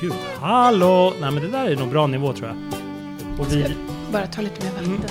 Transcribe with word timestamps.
gud. 0.00 0.12
Hallå! 0.40 1.14
Nej 1.20 1.30
men 1.30 1.42
det 1.42 1.48
där 1.48 1.70
är 1.70 1.76
nog 1.76 1.88
bra 1.90 2.06
nivå 2.06 2.32
tror 2.32 2.48
jag. 2.48 2.56
Och 3.40 3.52
vi... 3.52 3.76
Bara 4.12 4.26
ta 4.26 4.42
lite 4.42 4.64
mer 4.72 4.82
Mm. 4.84 5.00
vatten. 5.00 5.10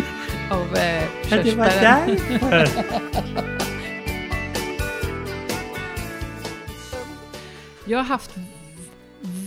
Av 0.50 0.74
eh, 0.76 1.04
Det 1.30 1.56
var 1.56 1.70
körsbären. 1.70 2.18
Jag 7.86 7.98
har 7.98 8.04
haft 8.04 8.34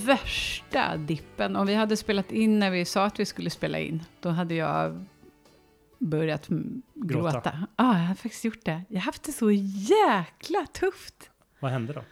värsta 0.05 0.98
dippen. 0.98 1.55
Om 1.55 1.68
vi 1.68 1.75
hade 1.75 1.98
spelat 1.98 2.32
in 2.32 2.59
när 2.59 2.71
vi 2.71 2.86
sa 2.86 3.05
att 3.05 3.20
vi 3.20 3.25
skulle 3.25 3.50
spela 3.50 3.79
in, 3.79 4.04
då 4.20 4.29
hade 4.29 4.55
jag 4.55 5.05
börjat 6.00 6.50
mm, 6.50 6.82
Gråta. 6.93 7.32
gråta. 7.32 7.52
Ja, 7.75 7.86
jag 7.86 7.93
hade 7.93 8.20
faktiskt 8.20 8.45
gjort 8.45 8.66
det. 8.66 8.82
Jag 8.89 8.98
har 9.00 9.05
haft 9.05 9.23
det 9.23 9.32
så 9.32 9.52
jäkla 9.52 10.66
tufft. 10.73 11.29
Vad 11.59 11.71
hände 11.71 11.93
då? 11.93 12.04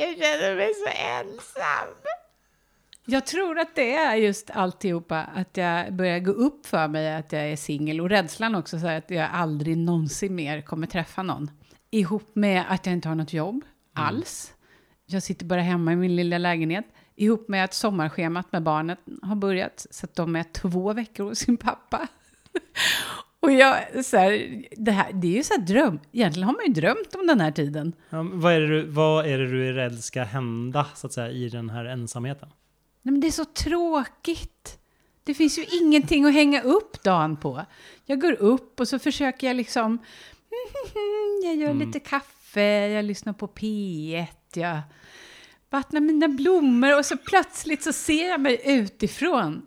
Jag 0.00 0.18
känner 0.18 0.56
mig 0.56 0.74
så 0.74 0.88
ensam. 0.88 1.94
Jag 3.06 3.26
tror 3.26 3.58
att 3.58 3.74
det 3.74 3.94
är 3.94 4.16
just 4.16 4.50
alltihopa, 4.50 5.20
att 5.20 5.56
jag 5.56 5.92
börjar 5.92 6.18
gå 6.18 6.32
upp 6.32 6.66
för 6.66 6.88
mig 6.88 7.14
att 7.14 7.32
jag 7.32 7.42
är 7.42 7.56
singel 7.56 8.00
och 8.00 8.08
rädslan 8.08 8.54
också 8.54 8.78
så 8.78 8.86
att 8.86 9.10
jag 9.10 9.28
aldrig 9.32 9.76
någonsin 9.76 10.34
mer 10.34 10.60
kommer 10.60 10.86
träffa 10.86 11.22
någon. 11.22 11.50
Ihop 11.90 12.30
med 12.32 12.64
att 12.68 12.86
jag 12.86 12.92
inte 12.92 13.08
har 13.08 13.14
något 13.14 13.32
jobb 13.32 13.64
alls. 13.92 14.54
Jag 15.06 15.22
sitter 15.22 15.46
bara 15.46 15.60
hemma 15.60 15.92
i 15.92 15.96
min 15.96 16.16
lilla 16.16 16.38
lägenhet. 16.38 16.86
Ihop 17.16 17.48
med 17.48 17.64
att 17.64 17.74
sommarschemat 17.74 18.52
med 18.52 18.62
barnet 18.62 18.98
har 19.22 19.36
börjat 19.36 19.86
så 19.90 20.06
att 20.06 20.14
de 20.14 20.36
är 20.36 20.44
två 20.44 20.92
veckor 20.92 21.24
hos 21.24 21.38
sin 21.38 21.56
pappa. 21.56 22.08
Och 23.40 23.52
jag, 23.52 24.04
så 24.04 24.16
här, 24.16 24.64
det, 24.76 24.90
här, 24.92 25.12
det 25.12 25.26
är 25.28 25.32
ju 25.32 25.42
så 25.42 25.54
här 25.54 25.60
dröm. 25.60 26.00
Egentligen 26.12 26.46
har 26.46 26.54
man 26.54 26.64
ju 26.66 26.72
drömt 26.72 27.14
om 27.14 27.26
den 27.26 27.40
här 27.40 27.50
tiden. 27.50 27.92
Ja, 28.10 28.26
vad, 28.32 28.52
är 28.52 28.60
det 28.60 28.66
du, 28.68 28.86
vad 28.86 29.26
är 29.26 29.38
det 29.38 29.50
du 29.50 29.68
är 29.68 29.72
rädd 29.72 30.04
ska 30.04 30.22
hända 30.22 30.86
så 30.94 31.06
att 31.06 31.12
säga 31.12 31.30
i 31.30 31.48
den 31.48 31.70
här 31.70 31.84
ensamheten? 31.84 32.48
Nej, 33.02 33.12
men 33.12 33.20
det 33.20 33.26
är 33.26 33.30
så 33.32 33.44
tråkigt. 33.44 34.78
Det 35.24 35.34
finns 35.34 35.58
ju 35.58 35.64
ingenting 35.82 36.24
att 36.24 36.32
hänga 36.32 36.62
upp 36.62 37.02
dagen 37.02 37.36
på. 37.36 37.64
Jag 38.04 38.20
går 38.20 38.32
upp 38.32 38.80
och 38.80 38.88
så 38.88 38.98
försöker 38.98 39.46
jag 39.46 39.56
liksom... 39.56 39.98
Jag 41.44 41.56
gör 41.56 41.70
Mm. 41.70 41.86
lite 41.86 42.00
kaffe, 42.00 42.62
jag 42.88 43.04
lyssnar 43.04 43.32
på 43.32 43.46
P1, 43.46 44.26
jag 44.54 44.80
vattnar 45.70 46.00
mina 46.00 46.28
blommor 46.28 46.98
och 46.98 47.04
så 47.06 47.16
plötsligt 47.16 47.82
så 47.82 47.92
ser 47.92 48.28
jag 48.28 48.40
mig 48.40 48.60
utifrån 48.64 49.66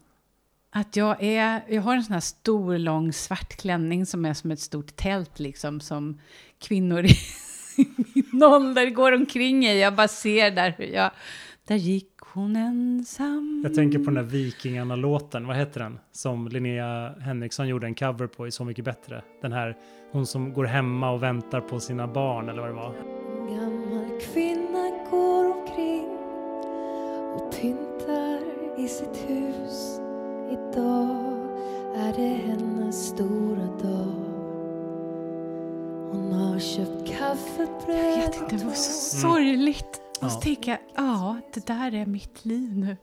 att 0.71 0.95
jag 0.95 1.23
är... 1.23 1.61
Jag 1.69 1.81
har 1.81 1.95
en 1.95 2.03
sån 2.03 2.13
här 2.13 2.19
stor, 2.19 2.77
lång 2.77 3.13
svart 3.13 3.55
klänning 3.55 4.05
som 4.05 4.25
är 4.25 4.33
som 4.33 4.51
ett 4.51 4.59
stort 4.59 4.95
tält 4.95 5.39
liksom 5.39 5.79
som 5.79 6.19
kvinnor 6.59 7.05
i 7.77 7.85
min 8.15 8.43
ålder 8.43 8.89
går 8.89 9.11
omkring 9.11 9.65
i. 9.65 9.81
Jag 9.81 9.95
bara 9.95 10.07
ser 10.07 10.51
där 10.51 10.75
hur 10.77 10.85
jag... 10.85 11.11
Där 11.67 11.75
gick 11.75 12.19
hon 12.19 12.55
ensam. 12.55 13.61
Jag 13.63 13.75
tänker 13.75 13.99
på 13.99 14.05
den 14.05 14.13
där 14.13 14.23
Vikingarna-låten, 14.23 15.47
vad 15.47 15.55
heter 15.55 15.79
den? 15.79 15.99
Som 16.11 16.47
Linnea 16.47 17.15
Henriksson 17.19 17.67
gjorde 17.67 17.87
en 17.87 17.95
cover 17.95 18.27
på 18.27 18.47
i 18.47 18.51
Så 18.51 18.65
mycket 18.65 18.85
bättre. 18.85 19.21
Den 19.41 19.51
här, 19.51 19.77
hon 20.11 20.27
som 20.27 20.53
går 20.53 20.65
hemma 20.65 21.11
och 21.11 21.23
väntar 21.23 21.61
på 21.61 21.79
sina 21.79 22.07
barn 22.07 22.49
eller 22.49 22.61
vad 22.61 22.69
det 22.69 22.75
var. 22.75 22.93
En 22.95 23.57
gammal 23.57 24.19
kvinna 24.33 24.89
går 25.11 25.61
omkring 25.61 26.07
och 27.35 27.55
pyntar 27.61 28.41
i 28.79 28.87
sitt 28.87 29.29
hus. 29.29 30.00
Det 38.49 38.65
var 38.65 38.73
så 38.73 39.17
Mm. 39.27 39.33
sorgligt. 39.35 40.01
Och 40.21 40.31
så 40.31 40.37
Ja. 40.37 40.41
tänker 40.41 40.71
jag, 40.71 40.79
ja, 40.95 41.37
det 41.53 41.65
där 41.67 41.93
är 41.95 42.05
mitt 42.05 42.45
liv 42.45 42.77
nu. 42.77 42.97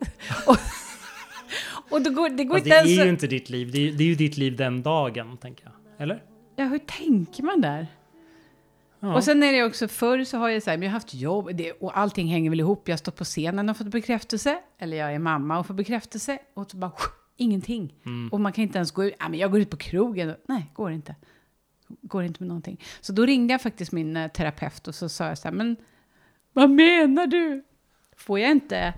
och, 0.46 0.56
och 1.90 2.02
det 2.02 2.10
går, 2.10 2.28
det 2.28 2.44
går 2.44 2.58
inte 2.58 2.70
det 2.70 2.76
ens... 2.76 2.98
är 2.98 3.04
ju 3.04 3.10
inte 3.10 3.26
ditt 3.26 3.50
liv, 3.50 3.70
det 3.72 3.88
är, 3.88 3.92
det 3.92 4.04
är 4.04 4.08
ju 4.08 4.14
ditt 4.14 4.36
liv 4.36 4.56
den 4.56 4.82
dagen, 4.82 5.36
tänker 5.36 5.64
jag. 5.64 6.02
Eller? 6.02 6.22
Ja, 6.56 6.64
hur 6.64 6.78
tänker 6.78 7.42
man 7.42 7.60
där? 7.60 7.86
Ja. 9.00 9.16
Och 9.16 9.24
sen 9.24 9.42
är 9.42 9.52
det 9.52 9.64
också, 9.64 9.88
förr 9.88 10.24
så 10.24 10.38
har 10.38 10.48
jag 10.48 10.62
så 10.62 10.70
här, 10.70 10.76
men 10.76 10.82
jag 10.82 10.90
har 10.90 10.94
haft 10.96 11.14
jobb 11.14 11.50
det, 11.54 11.72
och 11.72 11.98
allting 11.98 12.28
hänger 12.28 12.50
väl 12.50 12.60
ihop. 12.60 12.88
Jag 12.88 12.92
har 12.92 12.98
stått 12.98 13.16
på 13.16 13.24
scenen 13.24 13.68
och 13.68 13.76
fått 13.76 13.86
bekräftelse, 13.86 14.58
eller 14.78 14.96
jag 14.96 15.14
är 15.14 15.18
mamma 15.18 15.58
och 15.58 15.66
får 15.66 15.74
bekräftelse, 15.74 16.38
och 16.54 16.70
så 16.70 16.76
bara 16.76 16.92
ingenting. 17.36 17.94
Mm. 18.06 18.28
Och 18.32 18.40
man 18.40 18.52
kan 18.52 18.62
inte 18.62 18.78
ens 18.78 18.90
gå 18.92 19.04
ut, 19.04 19.14
ja, 19.18 19.28
men 19.28 19.38
jag 19.38 19.50
går 19.50 19.60
ut 19.60 19.70
på 19.70 19.76
krogen. 19.76 20.34
Nej, 20.48 20.70
går 20.74 20.92
inte. 20.92 21.14
Går 22.02 22.24
inte 22.24 22.42
med 22.42 22.48
någonting. 22.48 22.84
Så 23.00 23.12
då 23.12 23.26
ringde 23.26 23.54
jag 23.54 23.62
faktiskt 23.62 23.92
min 23.92 24.16
eh, 24.16 24.30
terapeut 24.30 24.88
och 24.88 24.94
så 24.94 25.08
sa 25.08 25.28
jag 25.28 25.38
så 25.38 25.48
här, 25.48 25.54
men 25.54 25.76
vad 26.52 26.70
menar 26.70 27.26
du? 27.26 27.64
Får 28.16 28.38
jag 28.38 28.50
inte 28.50 28.94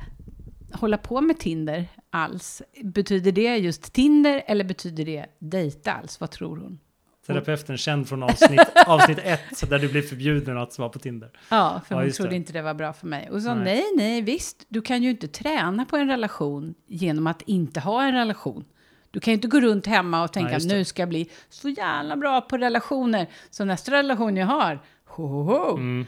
hålla 0.72 0.98
på 0.98 1.20
med 1.20 1.38
Tinder 1.38 1.88
alls? 2.10 2.62
Betyder 2.82 3.32
det 3.32 3.56
just 3.56 3.92
Tinder 3.92 4.42
eller 4.46 4.64
betyder 4.64 5.04
det 5.04 5.26
dejta 5.38 5.92
alls? 5.92 6.20
Vad 6.20 6.30
tror 6.30 6.56
hon? 6.56 6.78
Terapeuten 7.26 7.76
känd 7.78 8.08
från 8.08 8.22
avsnitt, 8.22 8.60
avsnitt 8.86 9.18
ett 9.18 9.70
där 9.70 9.78
du 9.78 9.88
blev 9.88 10.02
förbjuden 10.02 10.58
att 10.58 10.78
vara 10.78 10.88
på 10.88 10.98
Tinder. 10.98 11.30
Ja, 11.50 11.80
för 11.86 11.94
Ja, 11.94 12.02
hon 12.02 12.10
trodde 12.12 12.30
det. 12.30 12.36
inte 12.36 12.52
det 12.52 12.62
var 12.62 12.74
bra 12.74 12.92
för 12.92 13.06
mig. 13.06 13.30
Och 13.30 13.42
så 13.42 13.54
Nej. 13.54 13.64
nej, 13.64 13.84
nej, 13.96 14.22
visst, 14.22 14.66
du 14.68 14.82
kan 14.82 15.02
ju 15.02 15.10
inte 15.10 15.28
träna 15.28 15.84
på 15.84 15.96
en 15.96 16.08
relation 16.08 16.74
genom 16.86 17.26
att 17.26 17.42
inte 17.42 17.80
ha 17.80 18.04
en 18.04 18.14
relation. 18.14 18.64
Du 19.10 19.20
kan 19.20 19.32
ju 19.32 19.34
inte 19.34 19.48
gå 19.48 19.60
runt 19.60 19.86
hemma 19.86 20.22
och 20.24 20.32
tänka 20.32 20.58
det. 20.58 20.68
nu 20.68 20.84
ska 20.84 21.02
jag 21.02 21.08
bli 21.08 21.28
så 21.48 21.68
jävla 21.68 22.16
bra 22.16 22.40
på 22.40 22.56
relationer, 22.58 23.26
så 23.50 23.64
nästa 23.64 23.92
relation 23.92 24.36
jag 24.36 24.46
har, 24.46 24.80
ho, 25.06 25.26
ho, 25.26 25.42
ho. 25.42 25.76
Mm. 25.76 26.06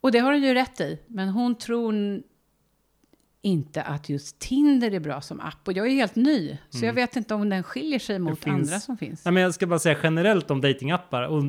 Och 0.00 0.12
det 0.12 0.18
har 0.18 0.32
hon 0.32 0.42
ju 0.42 0.54
rätt 0.54 0.80
i, 0.80 0.98
men 1.06 1.28
hon 1.28 1.54
tror 1.54 1.94
inte 3.42 3.82
att 3.82 4.08
just 4.08 4.38
Tinder 4.38 4.94
är 4.94 5.00
bra 5.00 5.20
som 5.20 5.40
app. 5.40 5.66
Och 5.68 5.72
jag 5.72 5.86
är 5.86 5.90
helt 5.90 6.14
ny, 6.16 6.58
så 6.70 6.84
jag 6.84 6.92
vet 6.92 7.16
inte 7.16 7.34
om 7.34 7.48
den 7.48 7.62
skiljer 7.62 7.98
sig 7.98 8.18
mot 8.18 8.46
Mm. 8.46 8.58
finns- 8.58 8.68
andra 8.70 8.80
som 8.80 8.96
finns. 8.98 9.24
Nej, 9.24 9.32
men 9.32 9.42
jag 9.42 9.54
ska 9.54 9.66
bara 9.66 9.78
säga 9.78 9.98
generellt 10.02 10.50
om 10.50 10.60
datingappar 10.60 11.22
och 11.22 11.42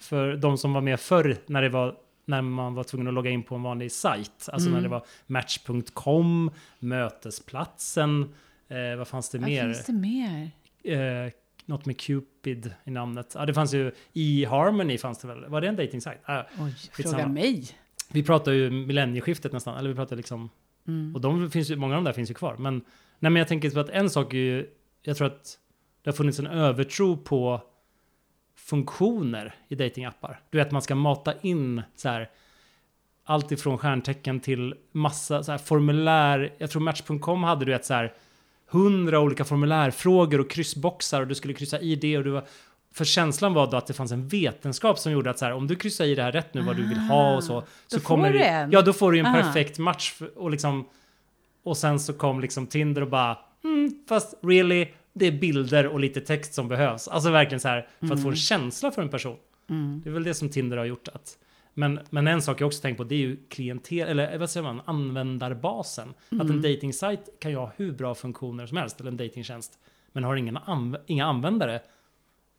för 0.00 0.36
de 0.36 0.58
som 0.58 0.72
var 0.72 0.80
med 0.80 1.00
förr 1.00 1.36
när 1.46 1.62
det 1.62 1.68
var 1.68 1.94
när 2.28 2.42
man 2.42 2.74
var 2.74 2.84
tvungen 2.84 3.08
att 3.08 3.14
logga 3.14 3.30
in 3.30 3.42
på 3.42 3.54
en 3.54 3.62
vanlig 3.62 3.92
sajt. 3.92 4.48
Alltså 4.52 4.68
Mm. 4.68 4.72
när 4.72 4.82
det 4.82 4.88
var 4.88 5.06
Match.com, 5.26 6.50
Mötesplatsen, 6.78 8.34
eh, 8.68 8.96
vad 8.98 9.08
fanns 9.08 9.30
det 9.30 9.38
Vad 9.38 9.48
mer? 9.50 9.62
finns 9.64 9.86
det 9.86 9.92
mer? 9.92 10.50
Eh, 10.84 11.32
något 11.64 11.86
med 11.86 12.00
Cupid 12.00 12.74
i 12.84 12.90
namnet. 12.90 13.32
Ja, 13.38 13.46
det 13.46 13.54
fanns 13.54 13.74
ju 13.74 13.92
i 14.12 14.44
Harmony 14.44 14.98
fanns 14.98 15.18
det 15.18 15.28
väl? 15.28 15.44
Var 15.48 15.60
det 15.60 15.68
en 15.68 15.76
datingsajt? 15.76 16.18
Ah, 16.24 16.42
Oj, 16.60 16.74
fråga 16.92 17.28
mig. 17.28 17.68
vi 18.12 18.22
pratar 18.22 18.52
ju 18.52 18.70
millennieskiftet 18.70 19.52
nästan, 19.52 19.76
eller 19.76 19.88
vi 19.88 19.94
pratar 19.96 20.16
liksom 20.16 20.50
Mm. 20.88 21.14
och 21.14 21.20
de 21.20 21.50
finns 21.50 21.70
ju, 21.70 21.76
många 21.76 21.94
av 21.96 22.02
de 22.02 22.04
där 22.04 22.12
finns 22.12 22.30
ju 22.30 22.34
kvar. 22.34 22.56
Men, 22.58 22.74
nej, 23.18 23.30
men 23.32 23.36
jag 23.36 23.48
tänker 23.48 23.70
på 23.70 23.80
att 23.80 23.88
en 23.90 24.10
sak 24.10 24.34
är 24.34 24.38
ju, 24.38 24.70
jag 25.02 25.16
tror 25.16 25.26
att 25.26 25.58
det 26.02 26.10
har 26.10 26.14
funnits 26.16 26.38
en 26.38 26.46
övertro 26.46 27.16
på 27.16 27.60
funktioner 28.54 29.54
i 29.68 29.74
datingappar. 29.74 30.40
Du 30.50 30.58
vet, 30.58 30.70
man 30.70 30.82
ska 30.82 30.94
mata 30.94 31.34
in 31.40 31.82
så 31.96 32.08
här, 32.08 32.30
allt 33.24 33.52
ifrån 33.52 33.78
stjärntecken 33.78 34.40
till 34.40 34.74
massa 34.92 35.42
så 35.42 35.50
här, 35.52 35.58
formulär. 35.58 36.52
Jag 36.58 36.70
tror 36.70 36.82
Match.com 36.82 37.42
hade 37.44 37.64
du 37.64 37.72
vet 37.72 37.84
så 37.84 37.94
här, 37.94 38.12
hundra 38.68 39.20
olika 39.20 39.44
formulärfrågor 39.44 40.40
och 40.40 40.50
kryssboxar 40.50 41.20
och 41.20 41.26
du 41.26 41.34
skulle 41.34 41.54
kryssa 41.54 41.80
i 41.80 41.96
det 41.96 42.18
och 42.18 42.24
du 42.24 42.30
var 42.30 42.44
för 42.94 43.04
känslan 43.04 43.54
var 43.54 43.70
då 43.70 43.76
att 43.76 43.86
det 43.86 43.92
fanns 43.94 44.12
en 44.12 44.28
vetenskap 44.28 44.98
som 44.98 45.12
gjorde 45.12 45.30
att 45.30 45.38
så 45.38 45.44
här, 45.44 45.52
om 45.52 45.66
du 45.66 45.76
kryssar 45.76 46.04
i 46.04 46.14
det 46.14 46.22
här 46.22 46.32
rätt 46.32 46.54
nu 46.54 46.60
vad 46.62 46.76
du 46.76 46.88
vill 46.88 46.98
ha 46.98 47.36
och 47.36 47.44
så, 47.44 47.62
så 47.86 47.96
Ah, 47.96 48.00
får 48.00 48.06
kommer 48.06 48.32
du 48.32 48.38
du, 48.38 48.44
en. 48.44 48.70
ja 48.70 48.82
då 48.82 48.92
får 48.92 49.12
du 49.12 49.18
en 49.18 49.26
Ah. 49.26 49.32
perfekt 49.34 49.78
match 49.78 50.12
för- 50.12 50.38
och 50.38 50.50
liksom 50.50 50.88
och 51.64 51.76
sen 51.76 52.00
så 52.00 52.12
kom 52.12 52.40
liksom 52.40 52.66
Tinder 52.66 53.02
och 53.02 53.08
bara 53.08 53.38
mm, 53.64 53.90
fast 54.08 54.34
really 54.42 54.86
det 55.12 55.26
är 55.26 55.32
bilder 55.32 55.86
och 55.86 56.00
lite 56.00 56.20
text 56.20 56.54
som 56.54 56.68
behövs. 56.68 57.08
Alltså 57.08 57.30
verkligen 57.30 57.60
så 57.60 57.68
här 57.68 57.88
för 58.00 58.14
att 58.14 58.22
få 58.22 58.28
en 58.28 58.36
känsla 58.36 58.90
för 58.90 59.02
en 59.02 59.08
person. 59.08 59.36
Mm. 59.70 60.00
Det 60.04 60.08
är 60.10 60.12
väl 60.12 60.24
det 60.24 60.34
som 60.34 60.48
Tinder 60.48 60.76
har 60.76 60.84
gjort 60.84 61.08
att 61.08 61.36
men, 61.78 62.00
men 62.10 62.26
en 62.26 62.42
sak 62.42 62.60
jag 62.60 62.66
också 62.66 62.82
tänkt 62.82 62.96
på 62.96 63.04
det 63.04 63.14
är 63.14 63.18
ju 63.18 63.36
klientel 63.48 64.08
eller 64.08 64.38
vad 64.38 64.50
säger 64.50 64.64
man 64.64 64.80
användarbasen. 64.84 66.14
Att 66.30 66.50
en 66.50 66.62
datingsajt 66.62 67.28
kan 67.40 67.50
ju 67.50 67.56
ha 67.56 67.72
hur 67.76 67.92
bra 67.92 68.14
funktioner 68.14 68.66
som 68.66 68.76
helst 68.76 69.00
eller 69.00 69.10
en 69.10 69.16
datingtjänst 69.16 69.78
men 70.12 70.24
har 70.24 70.36
ingen 70.36 70.58
anv- 70.58 71.00
inga 71.06 71.26
användare 71.26 71.80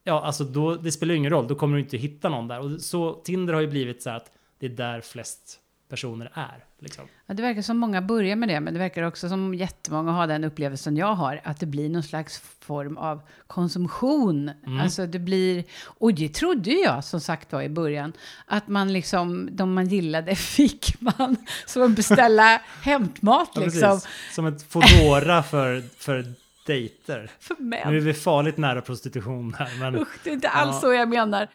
Ja, 0.03 0.21
alltså 0.21 0.43
då, 0.43 0.75
det 0.75 0.91
spelar 0.91 1.13
ju 1.13 1.17
ingen 1.17 1.31
roll, 1.31 1.47
då 1.47 1.55
kommer 1.55 1.77
du 1.77 1.83
inte 1.83 1.97
hitta 1.97 2.29
någon 2.29 2.47
där. 2.47 2.59
Och 2.59 2.81
så 2.81 3.13
Tinder 3.13 3.53
har 3.53 3.61
ju 3.61 3.67
blivit 3.67 4.03
så 4.03 4.09
här 4.09 4.17
att 4.17 4.31
det 4.59 4.65
är 4.65 4.69
där 4.69 5.01
flest 5.01 5.59
personer 5.89 6.31
är. 6.33 6.63
Liksom. 6.79 7.05
Ja, 7.25 7.33
det 7.33 7.41
verkar 7.41 7.61
som 7.61 7.77
många 7.77 8.01
börjar 8.01 8.35
med 8.35 8.49
det, 8.49 8.59
men 8.59 8.73
det 8.73 8.79
verkar 8.79 9.03
också 9.03 9.29
som 9.29 9.53
jättemånga 9.53 10.11
har 10.11 10.27
den 10.27 10.43
upplevelsen 10.43 10.97
jag 10.97 11.13
har, 11.15 11.41
att 11.43 11.59
det 11.59 11.65
blir 11.65 11.89
någon 11.89 12.03
slags 12.03 12.39
form 12.59 12.97
av 12.97 13.21
konsumtion. 13.47 14.51
Mm. 14.65 14.79
Alltså 14.79 15.05
det 15.05 15.19
blir, 15.19 15.63
och 15.85 16.13
det 16.13 16.29
trodde 16.33 16.71
jag 16.71 17.03
som 17.03 17.19
sagt 17.21 17.51
var 17.53 17.61
i 17.61 17.69
början, 17.69 18.13
att 18.45 18.67
man 18.67 18.93
liksom, 18.93 19.49
de 19.51 19.73
man 19.73 19.87
gillade 19.87 20.35
fick 20.55 21.01
man 21.01 21.35
som 21.65 21.81
att 21.83 21.95
beställa 21.95 22.61
hämtmat 22.81 23.49
Ja, 23.55 23.61
liksom. 23.61 23.81
precis. 23.81 24.09
Som 24.35 24.45
ett 24.45 24.63
Foodora 24.63 25.43
för, 25.43 25.81
för 25.97 26.25
dejter. 26.65 27.31
För 27.39 27.55
Nu 27.59 27.75
är 27.77 27.85
män. 27.91 28.03
vi 28.05 28.13
farligt 28.13 28.57
nära 28.57 28.81
prostitution 28.81 29.53
här, 29.59 29.79
men 29.79 29.95
Usch, 30.01 30.07
det 30.23 30.29
är 30.29 30.33
inte 30.33 30.49
alls 30.49 30.75
Ja. 30.75 30.79
så 30.81 30.93
jag 30.93 31.09
menar. 31.09 31.47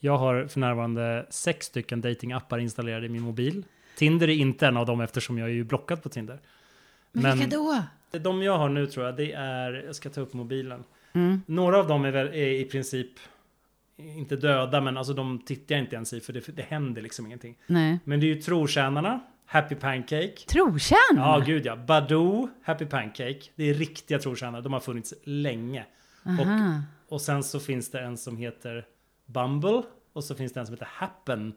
jag 0.00 0.18
har 0.18 0.46
för 0.46 0.60
närvarande 0.60 1.26
sex 1.30 1.66
stycken 1.66 2.00
datingappar 2.00 2.58
installerade 2.58 3.06
i 3.06 3.08
min 3.08 3.22
mobil. 3.22 3.64
Tinder 3.96 4.28
är 4.28 4.34
inte 4.34 4.66
en 4.66 4.76
av 4.76 4.86
dem 4.86 5.00
eftersom 5.00 5.38
jag 5.38 5.48
är 5.48 5.52
ju 5.52 5.64
blockad 5.64 6.02
på 6.02 6.08
Tinder. 6.08 6.40
Men, 7.12 7.38
vilka 7.38 7.56
då? 7.56 7.82
De 8.18 8.42
jag 8.42 8.58
har 8.58 8.68
nu 8.68 8.86
tror 8.86 9.06
jag, 9.06 9.16
det 9.16 9.32
är, 9.32 9.72
jag 9.86 9.96
ska 9.96 10.10
ta 10.10 10.20
upp 10.20 10.32
mobilen. 10.32 10.84
Mm. 11.12 11.42
Några 11.46 11.78
av 11.78 11.86
dem 11.86 12.04
är, 12.04 12.10
väl, 12.10 12.26
är 12.26 12.48
i 12.48 12.64
princip 12.64 13.10
inte 13.96 14.36
döda, 14.36 14.80
men 14.80 14.96
alltså 14.96 15.12
de 15.14 15.38
tittar 15.38 15.74
jag 15.74 15.84
inte 15.84 15.96
ens 15.96 16.12
i 16.12 16.20
för 16.20 16.32
det, 16.32 16.56
det 16.56 16.62
händer 16.62 17.02
liksom 17.02 17.26
ingenting. 17.26 17.58
Nej. 17.66 17.98
Men 18.04 18.20
det 18.20 18.26
är 18.26 18.34
ju 18.34 18.42
trotjänarna, 18.42 19.20
Happy 19.46 19.74
Pancake. 19.74 20.34
Trotjän? 20.46 20.98
Ja, 21.16 21.42
gud 21.46 21.66
ja. 21.66 21.76
Badoo, 21.76 22.48
Happy 22.62 22.86
Pancake. 22.86 23.40
Det 23.54 23.70
är 23.70 23.74
riktiga 23.74 24.18
trotjänare. 24.18 24.62
De 24.62 24.72
har 24.72 24.80
funnits 24.80 25.14
länge. 25.24 25.84
Aha. 26.26 26.82
Och 27.08 27.20
sen 27.20 27.42
så 27.42 27.60
finns 27.60 27.90
det 27.90 28.00
en 28.00 28.16
som 28.16 28.36
heter 28.36 28.86
Bumble. 29.26 29.82
Och 30.12 30.24
så 30.24 30.34
finns 30.34 30.52
det 30.52 30.60
en 30.60 30.66
som 30.66 30.74
heter 30.74 30.88
Happen. 30.90 31.52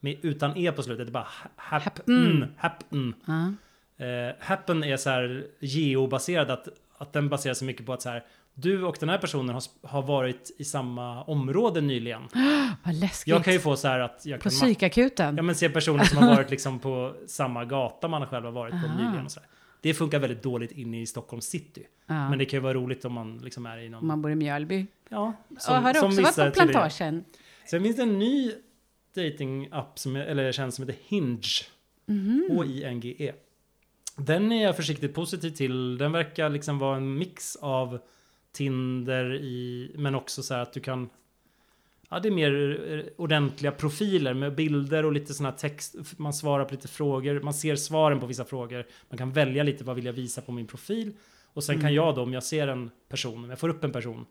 Med, 0.00 0.16
utan 0.22 0.56
e 0.56 0.72
på 0.72 0.82
slutet. 0.82 1.06
Det 1.06 1.10
är 1.10 1.12
bara 1.12 1.26
ha- 1.56 1.78
happen. 1.78 2.54
Happen. 2.56 3.14
Ja. 3.26 3.52
Eh, 4.04 4.34
happen 4.40 4.84
är 4.84 4.96
så 4.96 5.10
här 5.10 5.46
geobaserad. 5.60 6.50
Att, 6.50 6.68
att 6.98 7.12
den 7.12 7.28
baserar 7.28 7.54
sig 7.54 7.66
mycket 7.66 7.86
på 7.86 7.92
att 7.92 8.02
så 8.02 8.08
här. 8.08 8.24
Du 8.54 8.84
och 8.84 8.96
den 9.00 9.08
här 9.08 9.18
personen 9.18 9.54
har, 9.54 9.62
har 9.82 10.02
varit 10.02 10.50
i 10.58 10.64
samma 10.64 11.22
område 11.22 11.80
nyligen. 11.80 12.22
Vad 12.84 12.94
läskigt. 12.94 13.28
Jag 13.34 13.44
kan 13.44 13.52
ju 13.52 13.58
få 13.58 13.76
så 13.76 13.88
här 13.88 14.00
att 14.00 14.26
jag 14.26 14.40
På 14.40 14.48
psykakuten? 14.48 15.36
Ja 15.36 15.42
men 15.42 15.54
se 15.54 15.68
personer 15.68 16.04
som 16.04 16.18
har 16.18 16.28
varit 16.36 16.50
liksom 16.50 16.78
på 16.78 17.14
samma 17.26 17.64
gata 17.64 18.08
man 18.08 18.26
själv 18.26 18.44
har 18.44 18.52
varit 18.52 18.70
på 18.72 18.86
Aha. 18.86 18.98
nyligen 18.98 19.24
och 19.24 19.32
så 19.32 19.40
här. 19.40 19.48
Det 19.80 19.94
funkar 19.94 20.18
väldigt 20.18 20.42
dåligt 20.42 20.72
inne 20.72 21.00
i 21.02 21.06
Stockholm 21.06 21.40
city. 21.40 21.86
Ja. 22.06 22.28
Men 22.28 22.38
det 22.38 22.44
kan 22.44 22.56
ju 22.56 22.62
vara 22.62 22.74
roligt 22.74 23.04
om 23.04 23.12
man 23.12 23.38
liksom 23.38 23.66
är 23.66 23.78
i 23.78 23.88
någon... 23.88 24.00
Om 24.00 24.06
man 24.06 24.22
bor 24.22 24.30
i 24.30 24.34
Mjölby. 24.34 24.86
ja, 25.08 25.32
och 25.68 25.74
har 25.74 25.92
du 25.92 26.00
också 26.00 26.22
varit 26.22 26.54
på 26.54 26.60
plantagen? 26.62 27.24
Sen 27.70 27.82
finns 27.82 27.96
det 27.96 28.02
en 28.02 28.18
ny 28.18 28.52
dating-app 29.14 29.98
som, 29.98 30.16
eller 30.16 30.52
tjänst 30.52 30.76
som 30.76 30.88
heter 30.88 31.00
Hinge. 31.06 31.64
Mhm. 32.06 32.48
H-I-N-G-E. 32.50 33.32
Den 34.16 34.52
är 34.52 34.62
jag 34.62 34.76
försiktigt 34.76 35.14
positiv 35.14 35.50
till. 35.50 35.98
Den 35.98 36.12
verkar 36.12 36.48
liksom 36.48 36.78
vara 36.78 36.96
en 36.96 37.14
mix 37.14 37.56
av 37.56 37.98
Tinder 38.52 39.34
i, 39.34 39.92
men 39.94 40.14
också 40.14 40.42
så 40.42 40.54
här 40.54 40.62
att 40.62 40.72
du 40.72 40.80
kan 40.80 41.08
Ja, 42.10 42.18
det 42.20 42.28
är 42.28 42.32
mer 42.32 42.80
eh, 42.92 43.12
ordentliga 43.16 43.72
profiler 43.72 44.34
med 44.34 44.54
bilder 44.54 45.04
och 45.04 45.12
lite 45.12 45.44
här 45.44 45.52
text. 45.52 45.96
Man 46.16 46.34
svarar 46.34 46.64
på 46.64 46.74
lite 46.74 46.88
frågor. 46.88 47.40
Man 47.40 47.54
ser 47.54 47.76
svaren 47.76 48.20
på 48.20 48.26
vissa 48.26 48.44
frågor. 48.44 48.86
Man 49.08 49.18
kan 49.18 49.32
välja 49.32 49.62
lite 49.62 49.84
vad 49.84 49.96
vill 49.96 50.06
jag 50.06 50.12
visa 50.12 50.40
på 50.40 50.52
min 50.52 50.66
profil. 50.66 51.12
Och 51.44 51.64
sen 51.64 51.80
kan 51.80 51.94
jag 51.94 52.14
då, 52.14 52.22
om 52.22 52.32
jag 52.32 52.42
ser 52.42 52.68
en 52.68 52.90
person, 53.08 53.44
om 53.44 53.50
jag 53.50 53.58
får 53.58 53.68
upp 53.68 53.84
en 53.84 53.92
person, 53.92 54.26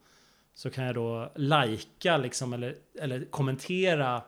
så 0.53 0.69
kan 0.69 0.83
jag 0.83 0.95
då 0.95 1.31
lajka 1.35 2.17
liksom 2.17 2.53
eller, 2.53 2.75
eller 2.99 3.25
kommentera 3.25 4.21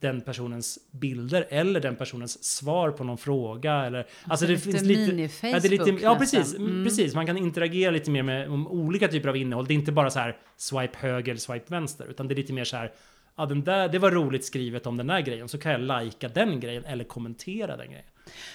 den 0.00 0.20
personens 0.20 0.78
bilder 0.90 1.46
eller 1.48 1.80
den 1.80 1.96
personens 1.96 2.44
svar 2.44 2.90
på 2.90 3.04
någon 3.04 3.18
fråga. 3.18 3.74
Eller, 3.74 4.06
alltså 4.24 4.46
det 4.46 4.52
lite 4.52 4.64
finns 4.64 4.82
lite... 4.82 5.12
mini-Facebook 5.12 5.54
Ja, 5.54 5.60
det 5.60 5.68
är 5.68 5.70
lite, 5.70 6.04
ja 6.04 6.16
precis, 6.16 6.38
nästan. 6.38 6.66
Mm. 6.66 6.84
precis. 6.84 7.14
Man 7.14 7.26
kan 7.26 7.36
interagera 7.36 7.90
lite 7.90 8.10
mer 8.10 8.22
med 8.22 8.48
olika 8.50 9.08
typer 9.08 9.28
av 9.28 9.36
innehåll. 9.36 9.66
Det 9.66 9.72
är 9.72 9.76
inte 9.76 9.92
bara 9.92 10.10
så 10.10 10.18
här 10.18 10.36
swipe 10.56 10.98
höger 10.98 11.32
eller 11.32 11.40
swipe 11.40 11.66
vänster. 11.68 12.06
Utan 12.10 12.28
det 12.28 12.34
är 12.34 12.36
lite 12.36 12.52
mer 12.52 12.64
så 12.64 12.76
här, 12.76 12.92
ja 13.36 13.46
den 13.46 13.64
där, 13.64 13.88
det 13.88 13.98
var 13.98 14.10
roligt 14.10 14.44
skrivet 14.44 14.86
om 14.86 14.96
den 14.96 15.06
där 15.06 15.20
grejen. 15.20 15.48
Så 15.48 15.58
kan 15.58 15.72
jag 15.72 15.80
lajka 15.80 16.28
den 16.28 16.60
grejen 16.60 16.84
eller 16.84 17.04
kommentera 17.04 17.76
den 17.76 17.86
grejen. 17.86 18.06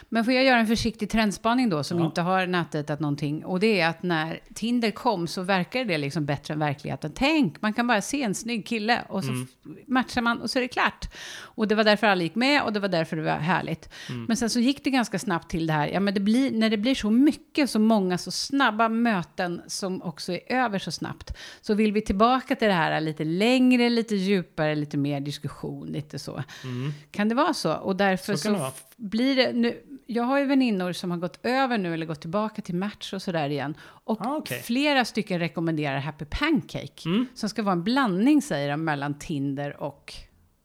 Men 0.09 0.25
får 0.25 0.33
jag 0.33 0.43
göra 0.43 0.59
en 0.59 0.67
försiktig 0.67 1.09
trendspaning 1.09 1.69
då, 1.69 1.83
som 1.83 1.99
Ja. 1.99 2.05
inte 2.05 2.21
har 2.21 2.47
nätdejtat 2.47 2.99
någonting? 2.99 3.45
Och 3.45 3.59
det 3.59 3.79
är 3.81 3.89
att 3.89 4.03
när 4.03 4.39
Tinder 4.53 4.91
kom 4.91 5.27
så 5.27 5.41
verkar 5.41 5.85
det 5.85 5.97
liksom 5.97 6.25
bättre 6.25 6.53
än 6.53 6.59
verkligheten. 6.59 7.11
Tänk, 7.15 7.61
man 7.61 7.73
kan 7.73 7.87
bara 7.87 8.01
se 8.01 8.23
en 8.23 8.35
snygg 8.35 8.65
kille 8.67 9.01
och 9.09 9.23
så 9.23 9.29
Mm. 9.31 9.47
matchar 9.87 10.21
man 10.21 10.41
och 10.41 10.49
så 10.49 10.59
är 10.59 10.61
det 10.61 10.67
klart. 10.67 11.05
Och 11.39 11.67
det 11.67 11.75
var 11.75 11.83
därför 11.83 12.07
alla 12.07 12.23
gick 12.23 12.35
med 12.35 12.61
och 12.63 12.73
det 12.73 12.79
var 12.79 12.87
därför 12.87 13.15
det 13.15 13.23
var 13.23 13.31
härligt. 13.31 13.89
Mm. 14.09 14.25
Men 14.27 14.37
sen 14.37 14.49
så 14.49 14.59
gick 14.59 14.83
det 14.83 14.89
ganska 14.89 15.19
snabbt 15.19 15.49
till 15.49 15.67
det 15.67 15.73
här, 15.73 15.87
ja 15.87 15.99
men 15.99 16.13
det 16.13 16.19
blir, 16.19 16.51
när 16.51 16.69
det 16.69 16.77
blir 16.77 16.95
så 16.95 17.09
mycket, 17.09 17.69
så 17.69 17.79
många, 17.79 18.17
så 18.17 18.31
snabba 18.31 18.89
möten 18.89 19.61
som 19.67 20.01
också 20.01 20.33
är 20.33 20.39
över 20.47 20.79
så 20.79 20.91
snabbt, 20.91 21.33
så 21.61 21.73
vill 21.73 21.91
vi 21.91 22.01
tillbaka 22.01 22.55
till 22.55 22.67
det 22.67 22.73
här 22.73 23.01
lite 23.01 23.23
längre, 23.23 23.89
lite 23.89 24.15
djupare, 24.15 24.75
lite 24.75 24.97
mer 24.97 25.19
diskussion, 25.19 25.87
lite 25.87 26.19
så. 26.19 26.43
Mm. 26.63 26.91
Kan 27.11 27.29
det 27.29 27.35
vara 27.35 27.53
så? 27.53 27.73
Och 27.73 27.95
därför 27.95 28.33
Så 28.35 28.39
så, 28.39 28.71
blir 28.97 29.35
det 29.35 29.53
nu. 29.53 29.81
Jag 30.07 30.23
har 30.23 30.39
ju 30.39 30.45
väninnor 30.45 30.91
som 30.93 31.11
har 31.11 31.17
gått 31.17 31.39
över 31.45 31.77
nu 31.77 31.93
eller 31.93 32.05
gått 32.05 32.21
tillbaka 32.21 32.61
till 32.61 32.75
match 32.75 33.13
och 33.13 33.21
sådär 33.21 33.49
igen. 33.49 33.77
Och 33.81 34.25
Ah, 34.25 34.35
okej. 34.35 34.61
flera 34.61 35.05
stycken 35.05 35.39
rekommenderar 35.39 35.97
Happy 35.99 36.25
Pancake. 36.25 37.05
Mm. 37.09 37.27
Som 37.33 37.49
ska 37.49 37.63
vara 37.63 37.73
en 37.73 37.83
blandning, 37.83 38.41
säger 38.41 38.69
de, 38.71 38.83
mellan 38.83 39.19
Tinder 39.19 39.81
och 39.81 40.13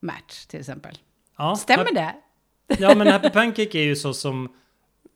match 0.00 0.46
till 0.46 0.60
exempel. 0.60 0.98
Ja, 1.38 1.56
Stämmer 1.56 1.94
det? 1.94 2.14
Ja 2.78 2.94
men 2.94 3.06
Happy 3.06 3.30
Pancake 3.32 3.78
är 3.78 3.84
ju 3.84 3.96
så 3.96 4.14
som 4.14 4.44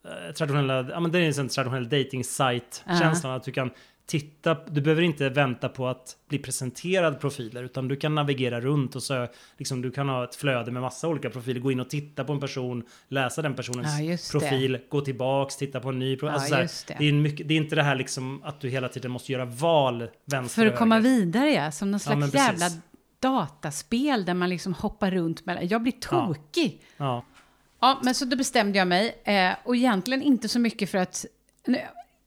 eh, 0.05 0.32
traditionella, 0.34 0.90
ja 0.90 1.00
men 1.00 1.12
det 1.12 1.19
är 1.19 1.40
en 1.40 1.49
traditionell 1.49 1.88
dating 1.88 2.25
site 2.25 2.99
känslan 3.00 3.32
att 3.32 3.44
du 3.44 3.52
kan 3.52 3.70
titta, 4.06 4.56
du 4.67 4.81
behöver 4.81 5.03
inte 5.03 5.29
vänta 5.29 5.69
på 5.69 5.87
att 5.89 6.17
bli 6.29 6.39
presenterad 6.39 7.21
profiler 7.21 7.62
utan 7.65 7.89
du 7.89 7.97
kan 7.97 8.15
navigera 8.15 8.61
runt 8.61 8.97
och 8.97 9.03
så 9.03 9.27
liksom 9.59 9.83
du 9.83 9.91
kan 9.91 10.09
ha 10.09 10.25
ett 10.25 10.35
flöde 10.35 10.71
med 10.71 10.83
massa 10.83 11.09
olika 11.09 11.31
profiler, 11.31 11.61
gå 11.61 11.73
in 11.73 11.81
och 11.81 11.91
titta 11.91 12.25
på 12.25 12.33
en 12.33 12.41
person, 12.41 12.85
läsa 13.09 13.43
den 13.43 13.55
personens 13.55 13.99
Ja, 14.01 14.05
just 14.05 14.33
det. 14.33 14.39
profil, 14.39 14.79
gå 14.89 15.01
tillbaks, 15.01 15.56
titta 15.56 15.81
på 15.81 15.89
en 15.89 15.99
ny 15.99 16.17
profil. 16.17 16.29
Ja, 16.29 16.35
Alltså 16.35 16.49
så 16.49 16.55
här, 16.55 16.99
det. 16.99 17.05
det. 17.05 17.09
är 17.09 17.12
mycket, 17.12 17.49
det 17.49 17.55
är 17.55 17.59
inte 17.59 17.77
det 17.77 17.83
här 17.83 17.95
liksom 17.95 18.43
att 18.45 18.61
du 18.61 18.69
hela 18.69 18.89
tiden 18.89 19.11
måste 19.11 19.33
göra 19.33 19.45
val 19.45 20.09
vänster 20.25 20.62
För 20.62 20.67
att 20.73 20.79
komma 20.79 20.99
vidare, 21.01 21.51
ja. 21.51 21.71
Som 21.73 21.91
någon 21.91 22.01
Ja, 22.06 22.12
slags 22.12 22.33
precis. 22.33 22.41
jävla 22.62 22.67
dataspel 23.21 24.25
där 24.25 24.35
man 24.35 24.49
liksom 24.51 24.75
hoppar 24.75 25.11
runt 25.11 25.47
mellan... 25.47 25.69
Jag 25.69 25.83
blir 25.83 25.95
Ja. 26.11 26.27
tokig. 26.27 26.83
Ja. 26.97 27.25
Ja, 27.81 28.01
men 28.05 28.15
så 28.15 28.25
då 28.25 28.37
bestämde 28.37 28.79
jag 28.79 28.89
mig. 28.89 29.23
Eh, 29.25 29.53
och 29.65 29.77
egentligen 29.77 30.23
inte 30.23 30.49
så 30.49 30.59
mycket 30.59 30.91
för 30.91 30.99
att... 30.99 31.25
Nu, 31.67 31.79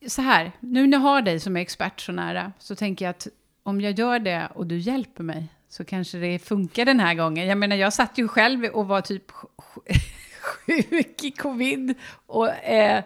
så 0.08 0.22
här, 0.22 0.52
nu 0.60 0.88
när 0.88 0.98
jag 0.98 1.02
har 1.02 1.22
dig 1.22 1.40
som 1.40 1.58
är 1.58 1.62
expert 1.62 2.02
så 2.02 2.12
nära, 2.12 2.52
så 2.60 2.76
tänker 2.76 3.06
jag 3.06 3.10
att 3.10 3.28
om 3.64 3.82
jag 3.82 4.00
gör 4.00 4.20
det 4.20 4.48
och 4.56 4.68
du 4.68 4.78
hjälper 4.78 5.24
mig, 5.24 5.48
så 5.70 5.86
kanske 5.86 6.18
det 6.18 6.40
funkar 6.40 6.86
den 6.86 7.00
här 7.00 7.14
gången. 7.14 7.48
Jag 7.48 7.58
menar, 7.58 7.76
jag 7.76 7.94
satt 7.94 8.18
ju 8.18 8.28
själv 8.28 8.66
och 8.66 8.88
var 8.88 9.02
typ 9.02 9.32
sj- 9.32 10.02
sjuk 10.42 11.24
i 11.24 11.32
covid 11.32 11.94
och 12.26 12.50
eh, 12.50 13.04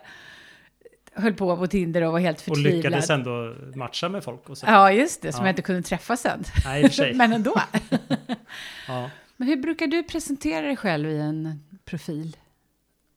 höll 1.13 1.33
på 1.33 1.57
på 1.57 1.67
Tinder 1.67 2.01
och 2.01 2.11
var 2.11 2.19
helt 2.19 2.37
Och 2.37 2.43
förtvivlad. 2.43 2.75
lyckades 2.75 3.09
ändå 3.09 3.55
matcha 3.75 4.09
med 4.09 4.23
folk 4.23 4.49
och 4.49 4.57
så. 4.57 4.65
Ja, 4.65 4.91
just 4.91 5.21
det, 5.21 5.31
som 5.31 5.41
Ja. 5.41 5.47
jag 5.47 5.51
inte 5.51 5.61
kunde 5.61 5.81
träffa 5.81 6.17
sen. 6.17 6.43
Nej, 6.65 6.83
i 6.83 6.87
och 7.11 7.15
men 7.15 7.33
ändå. 7.33 7.55
Ja. 8.87 9.09
men 9.37 9.47
hur 9.47 9.55
brukar 9.55 9.87
du 9.87 10.03
presentera 10.03 10.61
dig 10.67 10.77
själv 10.77 11.09
i 11.09 11.19
en 11.19 11.63
profil? 11.85 12.37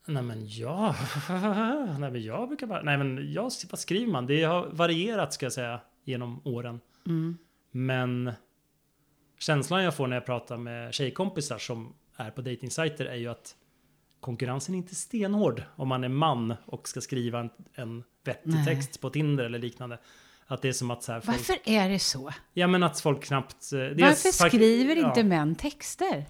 Nej 0.07 0.23
men 0.23 0.47
ja, 0.49 0.95
nej 1.99 2.11
men 2.11 2.23
jag 2.23 2.49
brukar 2.49 2.67
bara, 2.67 2.83
nej 2.83 2.99
men 2.99 3.33
jag, 3.33 3.51
vad 3.71 3.81
skriver 3.81 4.13
man? 4.13 4.27
Det 4.27 4.43
har 4.43 4.67
varierat 4.67 5.33
ska 5.33 5.47
jag 5.47 5.53
säga 5.53 5.81
genom 6.05 6.41
åren. 6.45 6.81
Mm. 7.07 7.39
Men 7.71 8.33
känslan 9.39 9.85
jag 9.85 9.97
får 9.97 10.07
när 10.07 10.17
jag 10.17 10.27
pratar 10.27 10.57
med 10.57 10.95
tjejkompisar 10.95 11.59
som 11.59 11.95
är 12.17 12.31
på 12.31 12.41
dejtingsajter 12.43 13.07
är 13.07 13.15
ju 13.15 13.29
att 13.29 13.55
konkurrensen 14.21 14.75
är 14.75 14.79
inte 14.79 14.95
stenhård 14.95 15.63
om 15.77 15.89
man 15.89 16.05
är 16.05 16.09
man 16.09 16.55
och 16.67 16.89
ska 16.89 17.01
skriva 17.01 17.41
en, 17.41 17.51
en 17.75 18.05
vettig 18.25 18.51
Nej. 18.55 18.67
text 18.67 19.01
på 19.01 19.11
Tinder 19.11 19.45
eller 19.45 19.59
liknande. 19.59 19.99
Att 20.47 20.63
det 20.63 20.69
är 20.69 20.73
som 20.73 20.91
att 20.91 21.03
så 21.03 21.13
här 21.13 21.21
folk, 21.21 21.37
Varför 21.39 21.57
är 21.65 21.89
det 21.89 21.99
så? 21.99 22.33
Ja 22.53 22.67
men 22.67 22.83
att 22.83 23.01
folk 23.01 23.25
knappt... 23.25 23.73
eh, 23.73 23.79
Varför 23.79 24.49
skriver 24.49 24.97
ja. 24.97 25.09
inte 25.09 25.25
män 25.25 25.55
texter? 25.55 26.25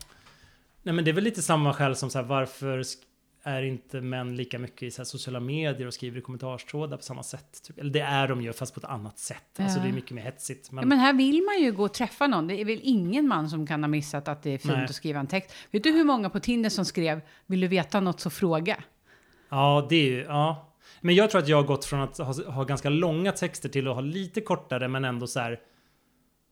Nej 0.82 0.94
men 0.94 1.04
det 1.04 1.10
är 1.10 1.12
väl 1.12 1.24
lite 1.24 1.42
samma 1.42 1.74
skäl 1.74 1.96
som 1.96 2.10
så 2.10 2.18
här, 2.18 2.26
varför 2.26 2.82
är 3.46 3.62
inte 3.62 4.00
män 4.00 4.36
lika 4.36 4.58
mycket 4.58 4.82
i 4.82 4.90
så 4.90 5.04
sociala 5.04 5.40
medier 5.40 5.86
och 5.86 5.94
skriver 5.94 6.18
i 6.18 6.20
kommentarstrådar 6.20 6.96
på 6.96 7.02
samma 7.02 7.22
sätt? 7.22 7.62
Typ. 7.66 7.78
Eller 7.78 7.90
det 7.90 8.00
är 8.00 8.28
de 8.28 8.42
ju, 8.42 8.52
fast 8.52 8.74
på 8.74 8.80
ett 8.80 8.86
annat 8.86 9.18
sätt. 9.18 9.44
Alltså 9.58 9.78
Ja. 9.78 9.82
det 9.84 9.88
är 9.90 9.92
mycket 9.92 10.10
mer 10.10 10.22
hetsigt. 10.22 10.70
Men, 10.72 10.82
Ja, 10.82 10.86
men 10.88 10.98
här 10.98 11.12
vill 11.12 11.42
man 11.44 11.60
ju 11.62 11.72
gå 11.72 11.84
och 11.84 11.94
träffa 11.94 12.26
någon. 12.26 12.46
Det 12.46 12.60
är 12.60 12.64
väl 12.64 12.80
ingen 12.82 13.28
man 13.28 13.50
som 13.50 13.66
kan 13.66 13.82
ha 13.82 13.88
missat 13.88 14.28
att 14.28 14.42
det 14.42 14.50
är 14.50 14.58
fint 14.58 14.74
Nej. 14.74 14.84
att 14.84 14.94
skriva 14.94 15.20
en 15.20 15.26
text. 15.26 15.54
Vet 15.70 15.82
du 15.82 15.90
hur 15.92 16.04
många 16.04 16.30
på 16.30 16.40
Tinder 16.40 16.70
som 16.70 16.84
skrev 16.84 17.20
“Vill 17.46 17.60
du 17.60 17.68
veta 17.68 18.00
något 18.00 18.20
så 18.20 18.30
fråga”? 18.30 18.82
Ja, 19.48 19.86
det 19.90 19.96
är 19.96 20.04
ju, 20.10 20.22
ja. 20.22 20.70
Men 21.00 21.14
jag 21.14 21.30
tror 21.30 21.40
att 21.42 21.48
jag 21.48 21.56
har 21.56 21.64
gått 21.64 21.84
från 21.84 22.00
att 22.00 22.18
ha, 22.18 22.50
ha 22.50 22.64
ganska 22.64 22.88
långa 22.90 23.32
texter 23.32 23.68
till 23.68 23.88
att 23.88 23.94
ha 23.94 24.00
lite 24.00 24.40
kortare 24.40 24.88
men 24.88 25.04
ändå 25.04 25.26
så 25.26 25.40
här 25.40 25.60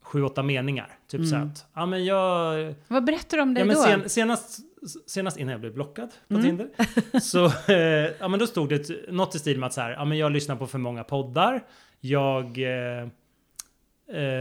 sju, 0.02 0.22
åtta 0.22 0.42
meningar. 0.42 0.98
Typ 1.08 1.26
så 1.28 1.36
här 1.36 1.44
att, 1.44 1.66
ja 1.74 1.86
men 1.86 2.04
jag... 2.04 2.74
Vad 2.88 3.04
berättar 3.04 3.36
du 3.36 3.42
om 3.42 3.54
dig 3.54 3.60
Ja, 3.60 3.66
men 3.66 3.76
då? 3.76 3.82
sen, 3.82 4.08
senast, 4.08 4.58
senast 5.06 5.38
innan 5.38 5.52
jag 5.52 5.60
blev 5.60 5.74
blockad 5.74 6.08
på 6.28 6.34
Mm. 6.34 6.46
Tinder. 6.46 6.68
Så 7.20 7.44
eh, 7.72 8.10
ja, 8.20 8.28
men 8.28 8.38
då 8.38 8.46
stod 8.46 8.68
det 8.68 8.90
något 9.12 9.34
i 9.34 9.38
stil 9.38 9.58
med 9.58 9.66
att 9.66 9.72
så 9.72 9.80
här, 9.80 9.90
ja, 9.90 10.04
men 10.04 10.18
jag 10.18 10.32
lyssnar 10.32 10.56
på 10.56 10.66
för 10.66 10.78
många 10.78 11.04
poddar. 11.04 11.64
Jag... 12.00 12.58
Eh, 12.58 13.08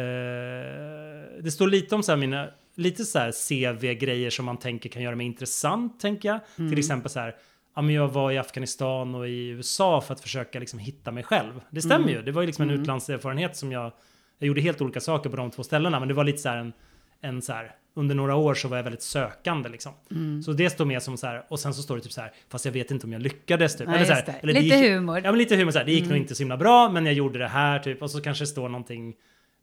eh, 0.02 1.44
det 1.44 1.52
står 1.52 1.68
lite 1.68 1.96
om 1.96 2.04
så 2.04 2.12
här 2.12 2.18
mina, 2.18 2.48
lite 2.76 3.04
så 3.06 3.20
här 3.20 3.32
CV-grejer 3.32 4.30
som 4.30 4.46
man 4.46 4.58
tänker 4.58 4.90
kan 4.90 5.02
göra 5.02 5.16
mig 5.16 5.26
intressant, 5.26 6.00
tänker 6.00 6.30
jag. 6.30 6.40
Mm. 6.60 6.72
Till 6.72 6.80
exempel 6.80 7.12
så 7.12 7.20
här, 7.20 7.36
ja 7.76 7.82
men 7.82 7.96
jag 7.96 8.08
var 8.08 8.32
i 8.32 8.38
Afghanistan 8.38 9.16
och 9.16 9.28
i 9.30 9.48
USA 9.48 10.02
för 10.02 10.14
att 10.14 10.20
försöka 10.22 10.60
liksom 10.60 10.80
hitta 10.80 11.12
mig 11.12 11.24
själv. 11.24 11.62
Det 11.70 11.82
stämmer 11.82 12.06
Mm. 12.06 12.10
ju, 12.16 12.22
det 12.22 12.32
var 12.32 12.42
ju 12.42 12.46
liksom 12.46 12.70
en 12.70 12.80
utlandserfarenhet 12.80 13.56
som 13.58 13.72
jag, 13.72 13.92
jag 14.40 14.48
gjorde 14.48 14.62
helt 14.62 14.82
olika 14.82 15.00
saker 15.00 15.30
på 15.30 15.36
de 15.36 15.52
två 15.52 15.64
ställena, 15.64 16.00
men 16.00 16.08
det 16.08 16.14
var 16.14 16.24
lite 16.24 16.38
så 16.38 16.50
här 16.50 16.58
en 16.58 16.74
en 17.22 17.42
så 17.42 17.54
här, 17.54 17.76
under 17.94 18.16
några 18.16 18.36
år 18.36 18.54
så 18.54 18.68
var 18.68 18.78
jag 18.78 18.84
väldigt 18.84 19.02
sökande 19.02 19.70
liksom. 19.70 19.92
Mm. 20.12 20.44
Så 20.44 20.54
det 20.54 20.70
står 20.70 20.86
med 20.86 21.04
som 21.04 21.18
så 21.18 21.28
här, 21.28 21.46
och 21.50 21.60
sen 21.60 21.74
så 21.74 21.82
står 21.82 21.96
det 21.96 22.02
typ 22.02 22.12
så 22.12 22.22
här, 22.22 22.32
fast 22.50 22.66
jag 22.66 22.72
vet 22.72 22.92
inte 22.92 23.06
om 23.06 23.14
jag 23.14 23.22
lyckades 23.22 23.78
typ. 23.78 23.88
Ja, 23.88 23.96
Eller 23.96 24.06
så 24.06 24.14
här, 24.14 24.40
eller 24.42 24.54
Lite 24.54 24.76
gick- 24.76 24.90
humor. 24.94 25.22
Ja 25.24 25.32
men 25.32 25.38
lite 25.38 25.56
humor 25.56 25.72
så 25.72 25.78
här, 25.78 25.86
det 25.86 25.92
gick 25.92 26.02
nog 26.04 26.12
Mm. 26.12 26.22
inte 26.22 26.36
så 26.36 26.42
himla 26.44 26.58
bra 26.58 26.90
men 26.90 27.06
jag 27.06 27.16
gjorde 27.16 27.40
det 27.40 27.48
här 27.48 27.80
typ. 27.80 28.02
Och 28.02 28.12
så 28.12 28.22
kanske 28.22 28.42
det 28.44 28.48
står 28.48 28.70
någonting 28.70 29.16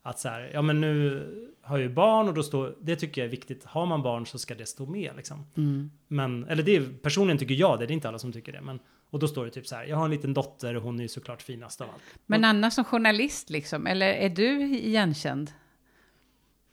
att 0.03 0.19
så 0.19 0.29
här, 0.29 0.51
ja 0.55 0.63
men 0.63 0.81
nu 0.81 1.21
har 1.63 1.79
jag 1.79 1.89
ju 1.89 1.95
barn 1.95 2.29
och 2.29 2.35
då 2.35 2.43
står, 2.43 2.75
det 2.81 2.97
tycker 2.97 3.21
jag 3.21 3.27
är 3.27 3.31
viktigt. 3.31 3.65
Har 3.65 3.87
man 3.87 4.03
barn 4.03 4.27
så 4.27 4.39
ska 4.39 4.55
det 4.55 4.67
stå 4.67 4.87
med 4.87 5.13
liksom. 5.17 5.47
Mm. 5.57 5.91
Men, 6.09 6.45
eller 6.45 6.63
det, 6.63 6.77
är- 6.77 6.89
personligen 7.03 7.39
tycker 7.39 7.55
jag 7.55 7.79
det, 7.81 7.87
det 7.87 7.93
är 7.93 7.95
inte 7.95 8.09
alla 8.09 8.19
som 8.19 8.33
tycker 8.33 8.53
det. 8.53 8.61
Men, 8.61 8.79
och 9.11 9.19
då 9.19 9.29
står 9.29 9.45
det 9.45 9.51
typ 9.51 9.67
så 9.67 9.77
här, 9.77 9.85
jag 9.85 9.97
har 9.97 10.05
en 10.05 10.11
liten 10.11 10.35
dotter 10.35 10.77
och 10.77 10.83
hon 10.83 10.99
är 10.99 11.03
ju 11.03 11.09
såklart 11.09 11.43
finast 11.43 11.81
av 11.81 11.87
allt. 11.95 12.03
Men 12.27 12.45
annars 12.45 12.75
som 12.75 12.85
journalist 12.85 13.51
liksom, 13.51 13.87
eller 13.87 14.07
är 14.07 14.29
du 14.29 14.63
igenkänd? 14.63 15.51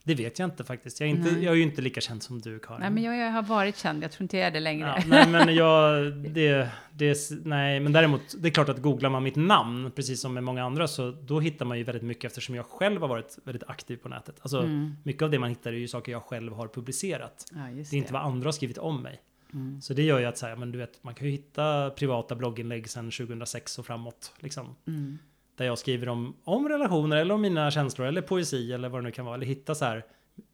Det 0.05 0.15
vet 0.15 0.39
jag 0.39 0.47
inte 0.47 0.63
faktiskt. 0.63 0.99
Jag 0.99 1.09
är, 1.09 1.13
inte, 1.13 1.29
jag 1.29 1.51
är 1.51 1.55
ju 1.55 1.61
inte 1.63 1.81
lika 1.81 2.01
känd 2.01 2.23
som 2.23 2.41
du 2.41 2.59
Karin. 2.59 2.79
Nej, 2.81 2.89
men 2.91 3.03
jag, 3.03 3.17
jag 3.17 3.31
har 3.31 3.43
varit 3.43 3.77
känd, 3.77 4.03
jag 4.03 4.11
tror 4.11 4.21
inte 4.23 4.37
jag 4.37 4.47
är 4.47 4.51
det 4.51 4.59
längre. 4.59 4.87
Ja, 4.97 5.03
nej 5.07 5.27
men 5.27 5.55
jag, 5.55 6.13
det, 6.13 6.69
det, 6.91 7.17
nej 7.45 7.79
men 7.79 7.91
däremot, 7.93 8.21
det 8.37 8.47
är 8.47 8.51
klart 8.51 8.69
att 8.69 8.81
googlar 8.81 9.09
man 9.09 9.23
mitt 9.23 9.35
namn, 9.35 9.91
precis 9.95 10.21
som 10.21 10.33
med 10.33 10.43
många 10.43 10.63
andra, 10.63 10.87
så 10.87 11.11
då 11.11 11.39
hittar 11.39 11.65
man 11.65 11.77
ju 11.77 11.83
väldigt 11.83 12.03
mycket 12.03 12.25
eftersom 12.25 12.55
jag 12.55 12.65
själv 12.65 13.01
har 13.01 13.07
varit 13.07 13.37
väldigt 13.43 13.63
aktiv 13.69 13.97
på 13.97 14.09
nätet. 14.09 14.35
Alltså 14.41 14.59
Mm. 14.61 14.95
mycket 15.03 15.21
av 15.23 15.31
det 15.31 15.39
man 15.39 15.49
hittar 15.49 15.73
är 15.73 15.77
ju 15.77 15.87
saker 15.87 16.11
jag 16.11 16.23
själv 16.23 16.53
har 16.53 16.67
publicerat. 16.67 17.45
Ja, 17.51 17.57
Det 17.73 17.93
är 17.93 17.97
inte 17.97 18.13
vad 18.13 18.21
andra 18.21 18.47
har 18.47 18.51
skrivit 18.51 18.77
om 18.77 19.01
mig. 19.01 19.21
Mm. 19.53 19.81
Så 19.81 19.93
det 19.93 20.03
gör 20.03 20.19
ju 20.19 20.25
att 20.25 20.37
säga, 20.37 20.55
men 20.55 20.71
du 20.71 20.77
vet, 20.77 21.03
man 21.03 21.13
kan 21.15 21.27
ju 21.27 21.31
hitta 21.31 21.89
privata 21.89 22.35
blogginlägg 22.35 22.89
sedan 22.89 23.11
2006 23.11 23.79
och 23.79 23.85
framåt. 23.85 24.31
Liksom, 24.39 24.75
Mm. 24.87 25.17
Där 25.55 25.65
jag 25.65 25.79
skriver 25.79 26.09
om, 26.09 26.35
om 26.43 26.69
relationer 26.69 27.17
eller 27.17 27.33
om 27.33 27.41
mina 27.41 27.71
känslor 27.71 28.07
eller 28.07 28.21
poesi 28.21 28.73
eller 28.73 28.89
vad 28.89 29.01
det 29.01 29.03
nu 29.03 29.11
kan 29.11 29.25
vara. 29.25 29.35
Eller 29.35 29.45
hitta 29.45 29.75
så 29.75 29.85
här 29.85 30.05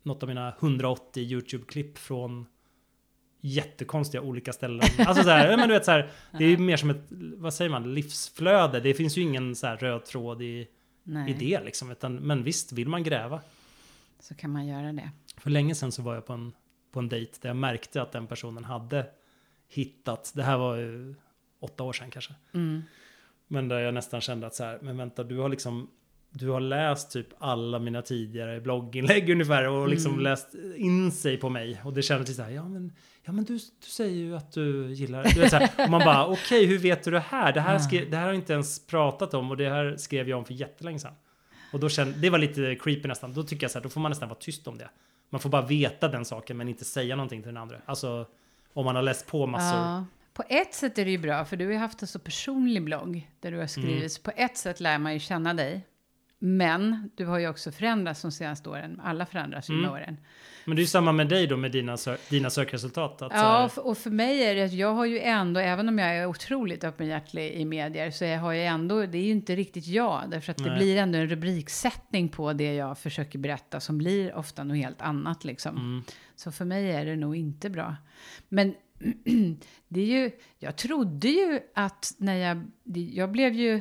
något 0.04 0.24
av 0.24 0.30
mina 0.30 0.54
180 0.60 1.24
YouTube-klipp 1.24 1.98
från 1.98 2.46
jättekonstiga 3.42 4.22
olika 4.22 4.54
ställen. 4.54 4.88
Alltså 5.08 5.24
så 5.24 5.30
här, 5.30 5.58
men 5.58 5.68
du 5.68 5.74
vet 5.74 5.86
så 5.86 5.92
här, 5.92 6.10
det 6.32 6.46
är 6.46 6.58
mer 6.58 6.78
som 6.78 6.90
ett, 6.90 7.04
vad 7.38 7.54
säger 7.54 7.72
man, 7.72 7.94
livsflöde. 7.94 8.80
Det 8.80 8.94
finns 8.94 9.18
ju 9.18 9.22
ingen 9.22 9.56
så 9.56 9.68
här 9.68 9.78
röd 9.78 10.06
tråd 10.06 10.42
i, 10.42 10.68
Nej, 11.04 11.32
i 11.32 11.34
det 11.34 11.64
liksom. 11.64 11.92
Utan, 11.92 12.16
men 12.16 12.44
visst, 12.44 12.72
vill 12.72 12.90
man 12.90 13.04
gräva. 13.04 13.42
så 14.20 14.36
kan 14.36 14.50
man 14.50 14.68
göra 14.68 14.94
det. 14.94 15.12
För 15.38 15.50
länge 15.50 15.76
sedan 15.76 15.92
så 15.92 16.02
var 16.02 16.14
jag 16.14 16.26
på 16.26 16.34
en, 16.34 16.54
på 16.92 17.00
en 17.00 17.10
dejt 17.10 17.38
där 17.42 17.50
jag 17.50 17.58
märkte 17.58 18.02
att 18.02 18.12
den 18.12 18.28
personen 18.28 18.64
hade 18.64 19.06
hittat, 19.68 20.32
det 20.36 20.44
här 20.44 20.58
var 20.58 20.76
ju 20.76 21.16
åtta 21.60 21.84
år 21.84 21.94
sedan 21.94 22.12
kanske. 22.12 22.34
Mm. 22.54 22.82
Men 23.52 23.68
där 23.68 23.80
jag 23.80 23.94
nästan 23.94 24.22
kände 24.22 24.48
att 24.48 24.56
så 24.56 24.64
här, 24.64 24.80
men 24.82 24.98
vänta, 24.98 25.24
du 25.24 25.38
har 25.38 25.50
liksom 25.50 25.90
du 26.34 26.50
har 26.50 26.60
läst 26.60 27.12
typ 27.12 27.28
alla 27.40 27.80
mina 27.80 28.02
tidigare 28.02 28.62
blogginlägg 28.62 29.30
ungefär 29.30 29.68
och 29.70 29.88
liksom 29.90 30.12
Mm. 30.12 30.24
läst 30.24 30.56
in 30.76 31.12
sig 31.12 31.38
på 31.38 31.50
mig. 31.50 31.82
Och 31.86 31.94
det 31.94 32.02
kändes 32.02 32.36
så 32.36 32.42
här, 32.44 32.50
ja 32.52 32.68
men, 32.68 32.94
ja, 33.24 33.32
men 33.32 33.44
du, 33.44 33.54
du 33.54 33.88
säger 33.88 34.16
ju 34.18 34.36
att 34.36 34.52
du 34.52 34.94
gillar 34.94 35.24
du 35.24 35.40
vet, 35.40 35.50
så 35.50 35.56
här, 35.58 35.70
Och 35.86 35.90
man 35.90 36.00
bara, 36.00 36.26
okej, 36.34 36.66
hur 36.66 36.78
vet 36.78 37.04
du 37.04 37.12
det 37.12 37.20
här? 37.20 37.54
Det 37.54 37.62
här, 37.62 37.80
skrev, 37.80 38.10
det 38.10 38.18
här 38.18 38.24
har 38.24 38.30
jag 38.30 38.36
inte 38.42 38.54
ens 38.54 38.88
pratat 38.88 39.34
om 39.34 39.52
och 39.52 39.58
det 39.58 39.70
här 39.70 39.96
skrev 39.98 40.30
jag 40.30 40.40
om 40.40 40.46
för 40.46 40.54
jättelänge 40.54 41.00
sedan. 41.00 41.14
Och 41.74 41.80
då 41.80 41.90
kände, 41.90 42.18
det 42.20 42.30
var 42.30 42.40
lite 42.40 42.76
creepy 42.76 43.08
nästan. 43.08 43.34
Då 43.34 43.44
tycker 43.44 43.64
jag 43.64 43.72
så 43.72 43.78
här, 43.80 43.84
då 43.84 43.90
får 43.90 44.02
man 44.02 44.12
nästan 44.12 44.30
vara 44.30 44.40
tyst 44.40 44.68
om 44.68 44.78
det. 44.78 44.90
Man 45.30 45.42
får 45.42 45.50
bara 45.50 45.66
veta 45.66 46.08
den 46.08 46.26
saken 46.26 46.58
men 46.58 46.68
inte 46.70 46.86
säga 46.86 47.16
någonting 47.16 47.42
till 47.42 47.48
den 47.54 47.58
andra. 47.62 47.78
Alltså, 47.86 48.26
om 48.74 48.86
man 48.86 48.96
har 48.96 49.04
läst 49.04 49.28
på 49.28 49.48
massor. 49.48 49.80
Ja. 49.80 50.06
På 50.34 50.44
ett 50.50 50.74
sätt 50.74 50.98
är 50.98 51.06
det 51.06 51.12
ju 51.12 51.18
bra, 51.18 51.46
för 51.46 51.58
du 51.58 51.66
har 51.66 51.72
ju 51.72 51.78
haft 51.78 52.02
en 52.02 52.08
så 52.08 52.20
personlig 52.20 52.84
blogg 52.84 53.30
där 53.40 53.52
du 53.52 53.58
har 53.60 53.68
skrivit. 53.68 53.98
Mm. 53.98 54.10
På 54.24 54.32
ett 54.36 54.58
sätt 54.58 54.80
lär 54.80 54.98
man 54.98 55.14
ju 55.14 55.20
känna 55.20 55.54
dig. 55.54 55.88
Men 56.44 57.10
du 57.16 57.26
har 57.26 57.40
ju 57.40 57.48
också 57.50 57.72
förändrats 57.72 58.22
de 58.22 58.32
senaste 58.32 58.70
åren. 58.70 59.02
Alla 59.04 59.26
förändras 59.26 59.70
ju 59.70 59.74
med 59.74 59.80
Mm. 59.84 59.94
åren. 59.94 60.18
Men 60.66 60.76
det 60.76 60.80
är 60.80 60.84
ju 60.84 60.88
samma 60.88 61.12
med 61.12 61.28
dig 61.30 61.48
då 61.48 61.58
med 61.58 61.72
dina, 61.72 61.96
sö- 61.96 62.30
dina 62.30 62.50
sökresultat. 62.50 63.22
Att, 63.22 63.32
Ja, 63.36 63.70
här- 63.76 63.86
och 63.88 63.98
för, 63.98 64.10
mig 64.10 64.44
är 64.44 64.56
det 64.56 64.64
att 64.66 64.74
jag 64.74 64.94
har 64.94 65.06
ju 65.06 65.20
ändå, 65.20 65.60
även 65.60 65.90
om 65.90 66.00
jag 66.00 66.16
är 66.18 66.26
otroligt 66.26 66.84
öppenhjärtig 66.84 67.52
i 67.52 67.66
medier, 67.66 68.12
så 68.12 68.26
jag 68.26 68.40
har 68.40 68.52
ju 68.52 68.64
ändå, 68.64 69.06
det 69.06 69.18
är 69.18 69.22
ju 69.24 69.32
inte 69.32 69.56
riktigt 69.56 69.88
jag. 69.88 70.24
Därför 70.30 70.52
att 70.52 70.58
det 70.58 70.64
Nej. 70.70 70.78
blir 70.78 70.98
ändå 70.98 71.18
en 71.18 71.28
rubriksättning 71.28 72.30
på 72.30 72.54
det 72.54 72.74
jag 72.74 72.98
försöker 72.98 73.40
berätta 73.40 73.80
som 73.80 73.98
blir 73.98 74.36
ofta 74.36 74.64
något 74.64 74.78
helt 74.78 75.02
annat 75.02 75.44
liksom. 75.44 75.76
Mm. 75.78 76.04
Så 76.36 76.52
för 76.52 76.66
mig 76.66 76.92
är 76.92 77.06
det 77.06 77.16
nog 77.16 77.36
inte 77.36 77.70
bra. 77.70 77.96
Men 78.50 78.74
det 79.88 80.02
är 80.02 80.06
ju, 80.06 80.32
jag 80.60 80.76
trodde 80.76 81.28
ju 81.28 81.60
att 81.74 82.14
när 82.18 82.36
jag, 82.36 82.72
jag 82.94 83.32
blev 83.32 83.54
ju 83.54 83.76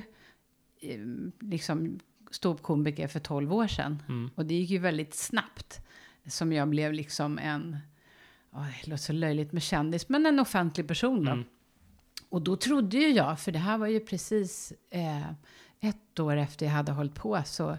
eh, 0.81 1.01
liksom 1.41 2.01
ståuppkomiker 2.31 3.09
för 3.09 3.21
12 3.21 3.53
år 3.55 3.67
sedan. 3.67 4.03
Mm. 4.09 4.31
Och 4.35 4.47
det 4.47 4.55
gick 4.55 4.71
ju 4.71 4.79
väldigt 4.79 5.15
snabbt. 5.15 5.81
Som 6.27 6.53
jag 6.53 6.69
blev 6.69 6.93
liksom 6.93 7.39
en, 7.39 7.77
oh, 8.53 8.67
det 8.85 8.91
låter 8.91 9.03
så 9.03 9.13
löjligt 9.13 9.53
med 9.53 9.63
kändis, 9.63 10.09
men 10.09 10.27
en 10.27 10.39
offentlig 10.39 10.89
person 10.89 11.25
då. 11.25 11.33
Mm. 11.33 11.45
Och 12.29 12.43
då 12.43 12.57
trodde 12.57 12.97
ju 12.97 13.09
jag, 13.09 13.41
för 13.41 13.53
det 13.53 13.59
här 13.59 13.79
var 13.79 13.87
ju 13.87 14.01
precis 14.01 14.73
eh, 14.91 15.31
ett 15.81 16.21
år 16.21 16.37
efter 16.37 16.67
jag 16.67 16.73
hade 16.73 16.93
hållit 16.93 17.15
på, 17.15 17.43
så 17.45 17.79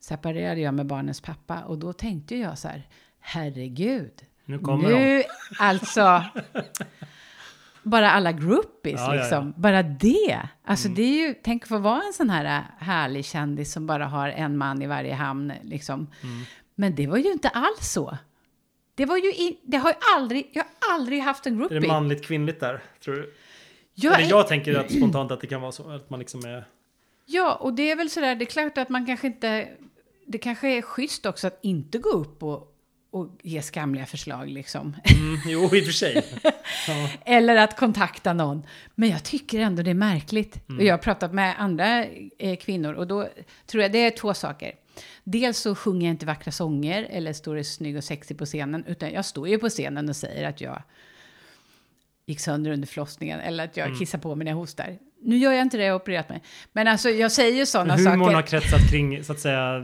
separerade 0.00 0.60
jag 0.60 0.74
med 0.74 0.86
barnens 0.86 1.20
pappa. 1.20 1.62
Och 1.64 1.78
då 1.78 1.92
tänkte 1.92 2.36
jag 2.36 2.58
så 2.58 2.68
här, 2.68 2.88
herregud, 3.18 4.26
Nu 4.52 4.58
kommer 4.58 4.90
de. 4.90 4.94
nu, 4.98 5.22
alltså, 5.58 6.24
bara 7.82 8.10
alla 8.10 8.32
groupies 8.32 9.00
Ja, 9.00 9.06
ja, 9.06 9.14
ja. 9.14 9.20
liksom, 9.20 9.54
bara 9.56 9.82
det. 9.82 10.48
Alltså 10.64 10.88
Mm. 10.88 10.96
det 10.96 11.02
är 11.02 11.28
ju, 11.28 11.34
tänk 11.42 11.62
att 11.62 11.68
få 11.68 11.78
vara 11.78 12.02
en 12.06 12.12
sån 12.12 12.30
här 12.30 12.44
äh, 12.44 12.62
härlig 12.86 13.24
kändis 13.24 13.72
som 13.72 13.86
bara 13.86 14.06
har 14.06 14.28
en 14.28 14.56
man 14.56 14.82
i 14.82 14.86
varje 14.86 15.14
hamn 15.14 15.52
liksom. 15.62 16.06
Mm. 16.22 16.42
Men 16.74 16.94
det 16.94 17.06
var 17.06 17.16
ju 17.16 17.32
inte 17.32 17.48
alls 17.48 17.92
så. 17.92 18.18
Det 18.94 19.04
var 19.06 19.16
ju, 19.16 19.28
i, 19.32 19.58
det 19.62 19.76
har 19.76 19.88
ju 19.90 19.96
aldrig, 20.16 20.50
jag 20.52 20.64
har 20.80 20.94
aldrig 20.94 21.20
haft 21.22 21.46
en 21.46 21.54
Är 21.54 21.58
groupie. 21.58 21.80
det 21.80 21.88
manligt 21.88 22.24
kvinnligt 22.24 22.60
där? 22.60 22.82
Tror 23.04 23.14
du? 23.14 23.34
jag, 23.94 24.20
Eller 24.20 24.30
jag 24.30 24.48
tänker 24.48 24.74
att 24.78 24.92
spontant 24.92 25.30
att 25.30 25.40
det 25.40 25.46
kan 25.46 25.60
vara 25.60 25.72
så. 25.72 25.90
Att 25.90 26.10
man 26.10 26.18
liksom 26.20 26.44
är... 26.44 26.64
Ja, 27.26 27.54
och 27.54 27.72
det 27.74 27.90
är 27.90 27.96
väl 27.96 28.10
sådär, 28.10 28.34
det 28.34 28.44
är 28.44 28.46
klart 28.46 28.78
att 28.78 28.88
man 28.88 29.06
kanske 29.06 29.26
inte, 29.26 29.68
det 30.26 30.38
kanske 30.38 30.68
är 30.78 30.82
schysst 30.82 31.26
också 31.26 31.46
att 31.46 31.58
inte 31.62 31.98
gå 31.98 32.08
upp 32.08 32.42
och, 32.42 32.71
och 33.12 33.28
ge 33.42 33.62
skamliga 33.62 34.06
förslag 34.06 34.48
liksom. 34.48 34.96
Mm, 35.04 35.38
jo, 35.46 35.64
i 35.76 35.80
och 35.80 35.84
för 35.84 35.92
sig. 35.92 36.24
Ja. 36.88 37.08
Eller 37.24 37.56
att 37.56 37.76
kontakta 37.76 38.32
någon. 38.32 38.62
Men 38.94 39.08
jag 39.08 39.22
tycker 39.22 39.60
ändå 39.60 39.82
det 39.82 39.90
är 39.90 39.94
märkligt. 39.94 40.68
Mm. 40.68 40.78
Och 40.78 40.84
jag 40.84 40.92
har 40.92 40.98
pratat 40.98 41.34
med 41.34 41.54
andra 41.58 42.04
eh, 42.38 42.56
kvinnor 42.56 42.92
och 42.94 43.06
då 43.06 43.28
tror 43.66 43.82
jag 43.82 43.92
det 43.92 43.98
är 43.98 44.10
två 44.10 44.34
saker. 44.34 44.72
Dels 45.24 45.58
så 45.58 45.74
sjunger 45.74 46.06
jag 46.06 46.14
inte 46.14 46.26
vackra 46.26 46.52
sånger 46.52 47.06
eller 47.10 47.32
står 47.32 47.62
snygg 47.62 47.96
och 47.96 48.04
sexig 48.04 48.38
på 48.38 48.46
scenen. 48.46 48.84
Utan 48.86 49.10
jag 49.12 49.24
står 49.24 49.48
ju 49.48 49.58
på 49.58 49.68
scenen 49.68 50.08
och 50.08 50.16
säger 50.16 50.48
att 50.48 50.60
jag 50.60 50.82
gick 52.26 52.40
sönder 52.40 52.70
under 52.70 52.88
förlossningen. 52.88 53.40
Eller 53.40 53.64
att 53.64 53.76
jag 53.76 53.86
Mm. 53.86 53.98
kissar 53.98 54.18
på 54.18 54.34
mig 54.34 54.44
när 54.44 54.52
jag 54.52 54.56
hostar. 54.56 54.98
Nu 55.22 55.36
gör 55.36 55.52
jag 55.52 55.62
inte 55.62 55.76
det, 55.76 55.84
jag 55.84 55.92
har 55.94 56.00
opererat 56.00 56.28
mig. 56.28 56.42
Men 56.72 56.88
alltså 56.88 57.10
jag 57.10 57.32
säger 57.32 57.56
ju 57.58 57.66
sådana 57.66 57.96
Humorn 57.96 58.18
saker. 58.20 58.34
har 58.34 58.42
kretsat 58.42 58.90
kring, 58.90 59.24
så 59.24 59.32
att 59.32 59.40
säga, 59.40 59.78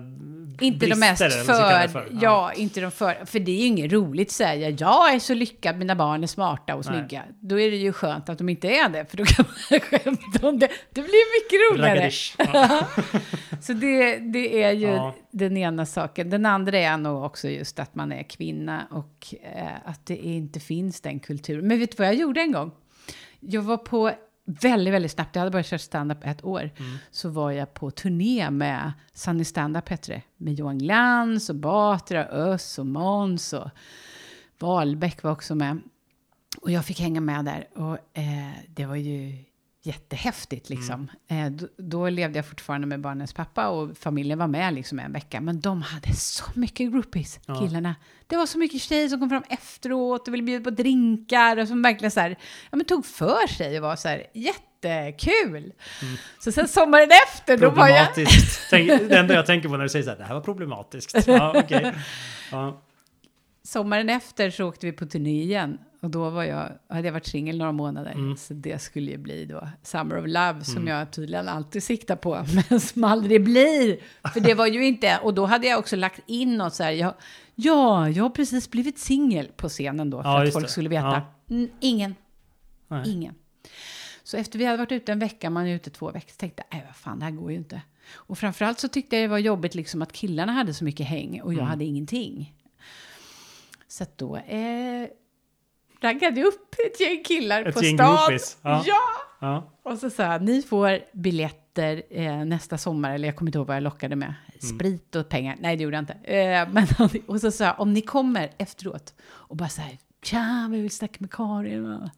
Inte 0.61 0.87
de 0.87 0.91
brister, 0.91 1.11
mest 1.11 1.23
eller 1.23 1.37
man 1.37 1.45
ska 1.45 1.69
kalla 1.71 1.89
för, 1.89 2.01
det 2.11 2.19
ja. 2.25 2.53
inte 2.53 2.81
de 2.81 2.91
för, 2.91 3.25
för 3.25 3.39
det 3.41 3.51
är 3.53 3.57
ju 3.61 3.67
inget 3.67 3.93
roligt 3.93 4.29
att 4.29 4.33
säga, 4.33 4.71
jag 4.71 5.15
är 5.15 5.19
så 5.19 5.35
lyckad, 5.35 5.77
mina 5.79 5.95
barn 5.97 6.23
är 6.23 6.27
smarta 6.27 6.75
och 6.75 6.87
Nej. 6.87 6.99
snygga. 6.99 7.25
Då 7.41 7.61
är 7.61 7.71
det 7.71 7.77
ju 7.77 7.93
skönt 7.93 8.29
att 8.29 8.39
de 8.39 8.49
inte 8.49 8.69
är 8.69 8.89
det, 8.89 9.11
för 9.11 9.17
då 9.17 9.25
kan 9.25 9.45
man 9.71 9.81
skämta 9.81 10.49
om 10.49 10.59
det. 10.59 10.69
Det 10.93 11.03
blir 11.03 11.43
mycket 11.45 11.79
roligare. 11.79 12.11
Ja. 12.53 12.87
Så 13.63 13.73
det, 13.73 14.19
det 14.19 14.63
är 14.63 14.73
ju 14.73 14.87
Ja. 14.87 15.15
den 15.31 15.57
ena 15.57 15.87
saken. 15.87 16.31
Den 16.31 16.47
andra 16.47 16.79
är 16.79 16.97
nog 16.97 17.25
också 17.25 17.49
just 17.49 17.79
att 17.79 17.95
man 17.95 18.13
är 18.13 18.23
kvinna 18.23 18.87
och 18.91 19.35
eh, 19.55 19.67
att 19.85 20.07
det 20.07 20.17
inte 20.17 20.61
finns 20.61 21.01
den 21.01 21.21
kulturen. 21.21 21.67
Men 21.69 21.79
vet 21.79 21.91
du 21.91 21.97
vad 21.97 22.07
jag 22.07 22.15
gjorde 22.15 22.41
en 22.41 22.53
gång? 22.53 22.71
Jag 23.41 23.63
var 23.63 23.77
på 23.77 24.13
väldigt, 24.49 24.95
väldigt 24.95 25.13
snabbt, 25.13 25.37
jag 25.37 25.41
hade 25.41 25.51
börjat 25.51 25.67
köra 25.67 25.79
stand-up 25.79 26.19
ett 26.25 26.45
år, 26.45 26.71
så 27.11 27.29
var 27.29 27.51
jag 27.51 27.75
på 27.75 27.91
turné 27.91 28.51
med 28.51 28.93
Sunny 29.13 29.45
Stand-up 29.45 29.89
hette 29.89 30.13
det, 30.13 30.23
med 30.37 30.55
Johan 30.55 30.79
Glans 30.79 31.51
och 31.51 31.57
Batra, 31.57 32.25
Öss 32.25 32.79
och 32.79 32.87
Måns 32.87 33.53
och 33.53 33.71
Wahlbeck 34.59 35.23
var 35.23 35.31
också 35.31 35.55
med. 35.55 35.81
Och 36.61 36.71
jag 36.71 36.85
fick 36.85 37.01
hänga 37.01 37.21
med 37.21 37.45
där. 37.45 37.69
Och 37.75 38.19
eh, 38.19 38.53
det 38.69 38.87
var 38.87 38.97
ju 38.97 39.45
jättehäftigt 39.89 40.69
liksom. 40.71 41.11
Eh, 41.29 41.47
då, 41.51 41.67
då 41.77 42.09
levde 42.09 42.39
jag 42.39 42.47
fortfarande 42.47 42.87
med 42.87 43.01
barnens 43.01 43.33
pappa 43.33 43.69
och 43.69 43.97
familjen 43.99 44.39
var 44.39 44.47
med 44.47 44.75
liksom 44.75 44.99
en 44.99 45.13
vecka. 45.13 45.41
Men 45.41 45.61
de 45.61 45.83
hade 45.83 46.13
så 46.15 46.45
mycket 46.55 46.91
groupies, 46.93 47.41
Ja. 47.47 47.61
killarna. 47.61 47.95
Det 48.27 48.37
var 48.37 48.47
så 48.47 48.59
mycket 48.59 48.81
tjejer 48.81 49.09
som 49.09 49.21
kom 49.21 49.29
fram 49.31 49.43
efteråt 49.49 50.29
och 50.29 50.35
ville 50.35 50.43
bjuda 50.43 50.65
på 50.65 50.71
drinkar 50.71 51.57
och 51.57 51.69
som 51.69 51.83
verkligen 51.83 52.11
så 52.11 52.21
här, 52.21 52.31
ja 52.71 52.77
men 52.77 52.87
tog 52.87 53.07
för 53.07 53.47
sig 53.47 53.77
och 53.77 53.83
var 53.83 53.97
så 53.97 54.09
här 54.09 54.27
jättekul. 54.35 55.73
Så 56.39 56.53
sen 56.53 56.69
sommaren 56.69 57.09
efter, 57.27 57.57
då 57.59 57.71
var 57.71 57.89
jag... 57.89 58.09
Tänk, 58.71 58.89
det 58.89 59.19
enda 59.19 59.35
jag 59.35 59.47
tänker 59.47 59.69
på 59.69 59.77
när 59.77 59.83
du 59.83 59.89
säger 59.89 60.05
så 60.05 60.11
här, 60.11 60.19
det 60.19 60.25
här 60.25 60.35
var 60.35 60.41
problematiskt. 60.41 61.27
Ja, 61.27 61.53
okej. 61.65 61.95
Ja. 62.53 62.83
Sommaren 63.65 64.09
efter 64.11 64.51
så 64.51 64.65
åkte 64.69 64.87
vi 64.87 64.93
på 64.93 65.07
turné 65.07 65.43
igen. 65.43 65.79
Och 66.01 66.11
då 66.11 66.31
var 66.31 66.45
jag, 66.45 66.73
hade 66.89 67.09
jag 67.09 67.13
varit 67.13 67.27
singel 67.27 67.59
några 67.59 67.73
månader. 67.73 68.11
Mm. 68.13 68.37
Så 68.37 68.55
det 68.55 68.79
skulle 68.79 69.11
ju 69.11 69.19
bli 69.19 69.45
då 69.45 69.69
Summer 69.83 70.19
of 70.19 70.25
Love 70.27 70.65
som 70.65 70.87
jag 70.87 71.11
tydligen 71.13 71.49
alltid 71.49 71.83
siktar 71.83 72.17
på. 72.17 72.45
Men 72.71 72.81
som 72.81 73.05
aldrig 73.05 73.45
blir. 73.45 73.99
För 74.35 74.41
det 74.41 74.55
var 74.55 74.67
ju 74.67 74.87
inte, 74.87 75.19
och 75.23 75.35
då 75.35 75.47
hade 75.47 75.67
jag 75.67 75.79
också 75.79 75.97
lagt 75.97 76.21
in 76.27 76.57
något 76.57 76.75
så 76.75 76.83
här. 76.83 76.91
Jag, 76.93 77.15
ja, 77.55 78.09
jag 78.09 78.25
har 78.25 78.31
precis 78.31 78.71
blivit 78.71 78.99
singel 78.99 79.49
på 79.57 79.69
scenen 79.69 80.11
då. 80.11 80.23
För 80.23 80.29
Ja, 80.31 80.47
att 80.47 80.53
folk 80.53 80.65
det. 80.67 80.71
skulle 80.73 80.89
veta. 80.89 81.07
Ja. 81.47 81.55
Mm, 81.55 81.71
ingen. 81.81 82.15
Nej. 82.89 83.11
Ingen. 83.11 83.35
Så 84.23 84.37
efter 84.37 84.59
vi 84.59 84.65
hade 84.65 84.77
varit 84.79 84.93
ute 84.93 85.13
en 85.13 85.19
vecka, 85.19 85.51
man 85.51 85.67
är 85.67 85.75
ute 85.75 85.91
två 85.91 86.11
veckor, 86.11 86.31
så 86.31 86.37
tänkte 86.37 86.63
jag, 86.71 86.83
vad 86.87 86.97
fan, 86.97 87.19
det 87.19 87.25
här 87.25 87.33
går 87.33 87.51
ju 87.51 87.57
inte. 87.57 87.83
Och 88.15 88.39
framförallt 88.39 88.79
så 88.81 88.89
tyckte 88.89 89.17
jag 89.17 89.25
det 89.25 89.29
var 89.29 89.39
jobbigt 89.39 89.75
liksom 89.75 90.03
att 90.03 90.13
killarna 90.13 90.53
hade 90.53 90.75
så 90.75 90.85
mycket 90.85 91.07
häng 91.07 91.41
och 91.41 91.53
jag 91.53 91.59
Mm. 91.59 91.71
hade 91.71 91.85
ingenting. 91.85 92.55
Så 93.89 94.03
att 94.03 94.19
då 94.19 94.37
eh, 94.37 95.09
raggade 96.01 96.43
upp 96.43 96.75
ett 96.87 97.01
gäng 97.01 97.25
killar 97.25 97.65
Ett 97.65 97.75
på 97.75 97.85
gäng 97.85 97.97
stan. 97.97 98.39
ja. 98.63 98.83
ja! 98.87 98.99
Ja. 99.41 99.73
Och 99.83 99.99
så 99.99 100.11
sa 100.11 100.23
jag, 100.23 100.43
ni 100.43 100.63
får 100.63 100.99
biljetter 101.13 102.03
eh, 102.11 102.45
nästa 102.45 102.79
sommar, 102.79 103.15
eller 103.15 103.29
jag 103.29 103.37
kommer 103.37 103.49
inte 103.49 103.59
ihåg 103.59 103.67
vad 103.67 103.77
jag 103.77 103.83
lockade 103.83 104.17
med. 104.17 104.35
Sprit 104.61 105.17
och 105.17 105.29
pengar. 105.29 105.57
Nej, 105.61 105.77
det 105.77 105.83
gjorde 105.83 105.97
jag 105.97 106.03
inte. 106.03 106.13
Eh, 106.13 106.69
men, 106.73 106.87
och 107.27 107.41
så 107.41 107.51
sa 107.51 107.65
jag, 107.65 107.81
om 107.81 107.93
ni 107.93 108.01
kommer 108.01 108.51
efteråt 108.59 109.15
och 109.23 109.57
bara 109.57 109.69
så 109.69 109.81
här, 109.81 109.99
tja, 110.23 110.69
vi 110.71 110.81
vill 110.81 110.91
snacka 110.91 111.17
med 111.19 111.31
Karin. 111.33 111.85
va?" 111.91 112.11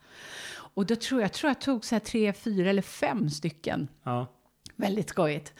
Och 0.74 0.86
då 0.86 0.96
tror 0.96 1.20
jag, 1.20 1.24
jag 1.26 1.32
tror 1.32 1.50
jag 1.50 1.60
tog 1.60 1.84
så 1.84 1.94
här 1.94 2.00
tre, 2.00 2.32
fyra 2.32 2.70
eller 2.70 2.82
fem 2.82 3.30
stycken. 3.30 3.88
ja. 4.04 4.26
Väldigt 4.80 5.08
skojigt. 5.08 5.52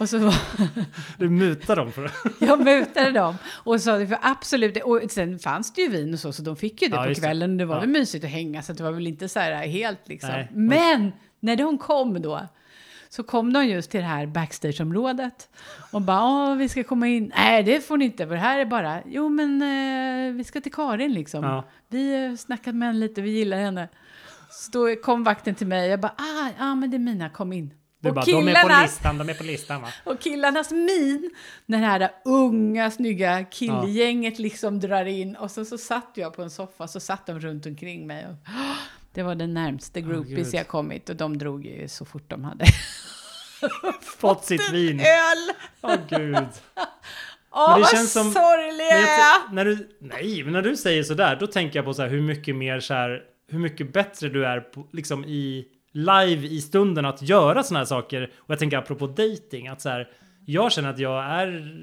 Och 0.00 0.08
så 0.08 0.18
var, 0.18 0.34
Du 1.18 1.28
mutar 1.30 1.76
dem 1.76 1.92
för 1.92 2.02
det. 2.02 2.10
jag 2.46 2.64
mutade 2.64 3.10
dem 3.10 3.34
och 3.64 3.80
sa 3.80 3.96
det 3.98 4.06
för 4.06 4.18
absolut, 4.22 4.76
och 4.84 5.00
sen 5.10 5.38
fanns 5.38 5.72
det 5.72 5.80
ju 5.82 5.88
vin 5.88 6.12
och 6.14 6.20
så, 6.20 6.32
så 6.32 6.42
de 6.42 6.56
fick 6.56 6.82
ju 6.82 6.88
det 6.88 6.96
Ja, 6.96 7.02
på 7.02 7.08
det. 7.08 7.14
kvällen. 7.14 7.56
Det 7.56 7.64
var 7.64 7.74
Ja. 7.74 7.80
väl 7.80 7.88
mysigt 7.88 8.24
att 8.24 8.30
hänga, 8.30 8.62
så 8.62 8.72
det 8.72 8.82
var 8.82 8.90
väl 8.92 9.06
inte 9.06 9.28
så 9.28 9.40
här 9.40 9.66
helt 9.66 10.08
liksom. 10.08 10.30
Nej. 10.30 10.48
Men 10.52 11.12
när 11.40 11.56
de 11.56 11.78
kom 11.78 12.22
då, 12.22 12.46
så 13.08 13.22
kom 13.22 13.52
de 13.52 13.66
just 13.66 13.90
till 13.90 14.00
det 14.00 14.06
här 14.06 14.26
backstageområdet 14.26 15.48
och 15.92 16.02
bara, 16.02 16.22
åh, 16.24 16.54
vi 16.56 16.68
ska 16.68 16.84
komma 16.84 17.08
in. 17.08 17.32
Nej, 17.36 17.62
det 17.62 17.80
får 17.86 17.96
ni 17.96 18.04
inte, 18.04 18.26
för 18.26 18.34
det 18.34 18.40
här 18.40 18.58
är 18.58 18.64
bara, 18.64 19.00
jo 19.06 19.28
men 19.28 19.62
eh, 19.62 20.34
vi 20.34 20.44
ska 20.44 20.60
till 20.60 20.72
Karin 20.72 21.12
liksom. 21.12 21.44
Ja. 21.44 21.64
Vi 21.88 22.26
har 22.28 22.36
snackat 22.36 22.74
med 22.74 22.88
henne 22.88 22.98
lite, 22.98 23.22
vi 23.22 23.30
gillar 23.30 23.56
henne. 23.58 23.88
Så 24.50 24.70
då 24.70 24.94
kom 25.02 25.24
vakten 25.24 25.54
till 25.54 25.66
mig, 25.66 25.88
jag 25.88 26.00
bara, 26.00 26.12
ah, 26.18 26.48
ja 26.58 26.74
men 26.74 26.90
det 26.90 26.96
är 26.96 26.98
mina, 26.98 27.28
kom 27.30 27.52
in. 27.52 27.70
Du 28.06 28.10
Och 28.10 28.14
bara, 28.14 28.24
de 28.24 28.48
är 28.48 28.54
på 28.62 28.68
killarnas- 28.68 28.82
listan, 28.82 29.18
de 29.18 29.28
är 29.28 29.34
på 29.34 29.42
listan 29.44 29.82
va? 29.82 29.88
och 30.04 30.20
killarnas 30.20 30.70
min 30.70 31.30
när 31.66 31.78
det 31.80 31.86
här 31.86 32.10
unga, 32.24 32.90
snygga 32.90 33.44
killgänget 33.44 34.38
liksom 34.38 34.80
drar 34.80 35.04
in. 35.04 35.36
Och 35.36 35.50
så, 35.50 35.64
så 35.64 35.78
satt 35.78 36.10
jag 36.14 36.34
på 36.34 36.42
en 36.42 36.50
soffa, 36.50 36.88
så 36.88 37.00
satt 37.00 37.26
de 37.26 37.40
runt 37.40 37.66
omkring 37.66 38.06
mig. 38.06 38.26
Och, 38.26 38.34
det 39.12 39.22
var 39.22 39.34
den 39.34 39.54
närmaste 39.54 40.00
groupies 40.00 40.50
gud. 40.50 40.54
jag 40.54 40.68
kommit. 40.68 41.08
Och 41.08 41.16
de 41.16 41.38
drog 41.38 41.66
ju 41.66 41.88
så 41.88 42.04
fort 42.04 42.30
de 42.30 42.44
hade 42.44 42.64
Fått 44.18 44.44
sitt 44.44 44.72
vin. 44.72 45.00
öl. 45.00 45.54
Åh 45.82 45.96
gud. 46.08 46.36
Åh, 47.50 47.74
det 47.74 47.80
vad 47.80 47.88
känns 47.90 48.12
som- 48.12 48.32
sorgliga 48.32 48.86
Men 48.94 49.00
jag 49.00 49.08
jag, 49.18 49.50
är. 49.50 49.54
när 49.54 49.64
du, 49.64 49.88
nej, 50.00 50.42
men 50.44 50.52
när 50.52 50.62
du 50.62 50.76
säger 50.76 51.02
sådär, 51.02 51.36
då 51.40 51.46
tänker 51.46 51.78
jag 51.78 51.84
på 51.84 51.94
så 51.94 52.02
här, 52.02 52.08
hur 52.08 52.22
mycket 52.22 52.56
mer 52.56 52.80
så 52.80 52.94
här, 52.94 53.22
hur 53.48 53.58
mycket 53.58 53.92
bättre 53.92 54.28
du 54.28 54.46
är 54.46 54.60
på, 54.60 54.86
liksom 54.92 55.24
i 55.24 55.64
live 55.96 56.46
i 56.46 56.60
stunden 56.60 57.04
att 57.04 57.22
göra 57.22 57.62
sådana 57.62 57.78
här 57.78 57.86
saker. 57.86 58.30
Och 58.38 58.50
jag 58.50 58.58
tänker 58.58 58.76
apropå 58.78 59.06
dating, 59.06 59.68
att 59.68 59.80
så 59.80 59.88
här, 59.88 60.08
jag 60.44 60.72
känner 60.72 60.90
att 60.90 60.98
jag 60.98 61.24
är, 61.24 61.78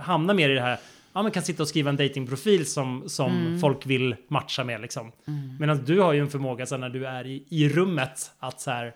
hamnar 0.00 0.34
mer 0.34 0.50
i 0.50 0.54
det 0.54 0.60
här, 0.60 0.78
ja 1.12 1.22
men 1.22 1.32
kan 1.32 1.42
sitta 1.42 1.62
och 1.62 1.68
skriva 1.68 1.90
en 1.90 1.96
datingprofil 1.96 2.66
som, 2.66 3.08
som 3.08 3.32
Mm. 3.46 3.58
folk 3.60 3.86
vill 3.86 4.16
matcha 4.28 4.64
med 4.64 4.80
liksom. 4.80 5.12
Medan 5.60 5.84
du 5.84 6.00
har 6.00 6.12
ju 6.12 6.20
en 6.20 6.30
förmåga 6.30 6.66
så 6.66 6.74
här, 6.74 6.80
när 6.80 6.88
du 6.90 7.06
är 7.06 7.26
i, 7.26 7.44
i 7.48 7.68
rummet 7.68 8.30
att 8.38 8.60
så 8.60 8.70
här, 8.70 8.92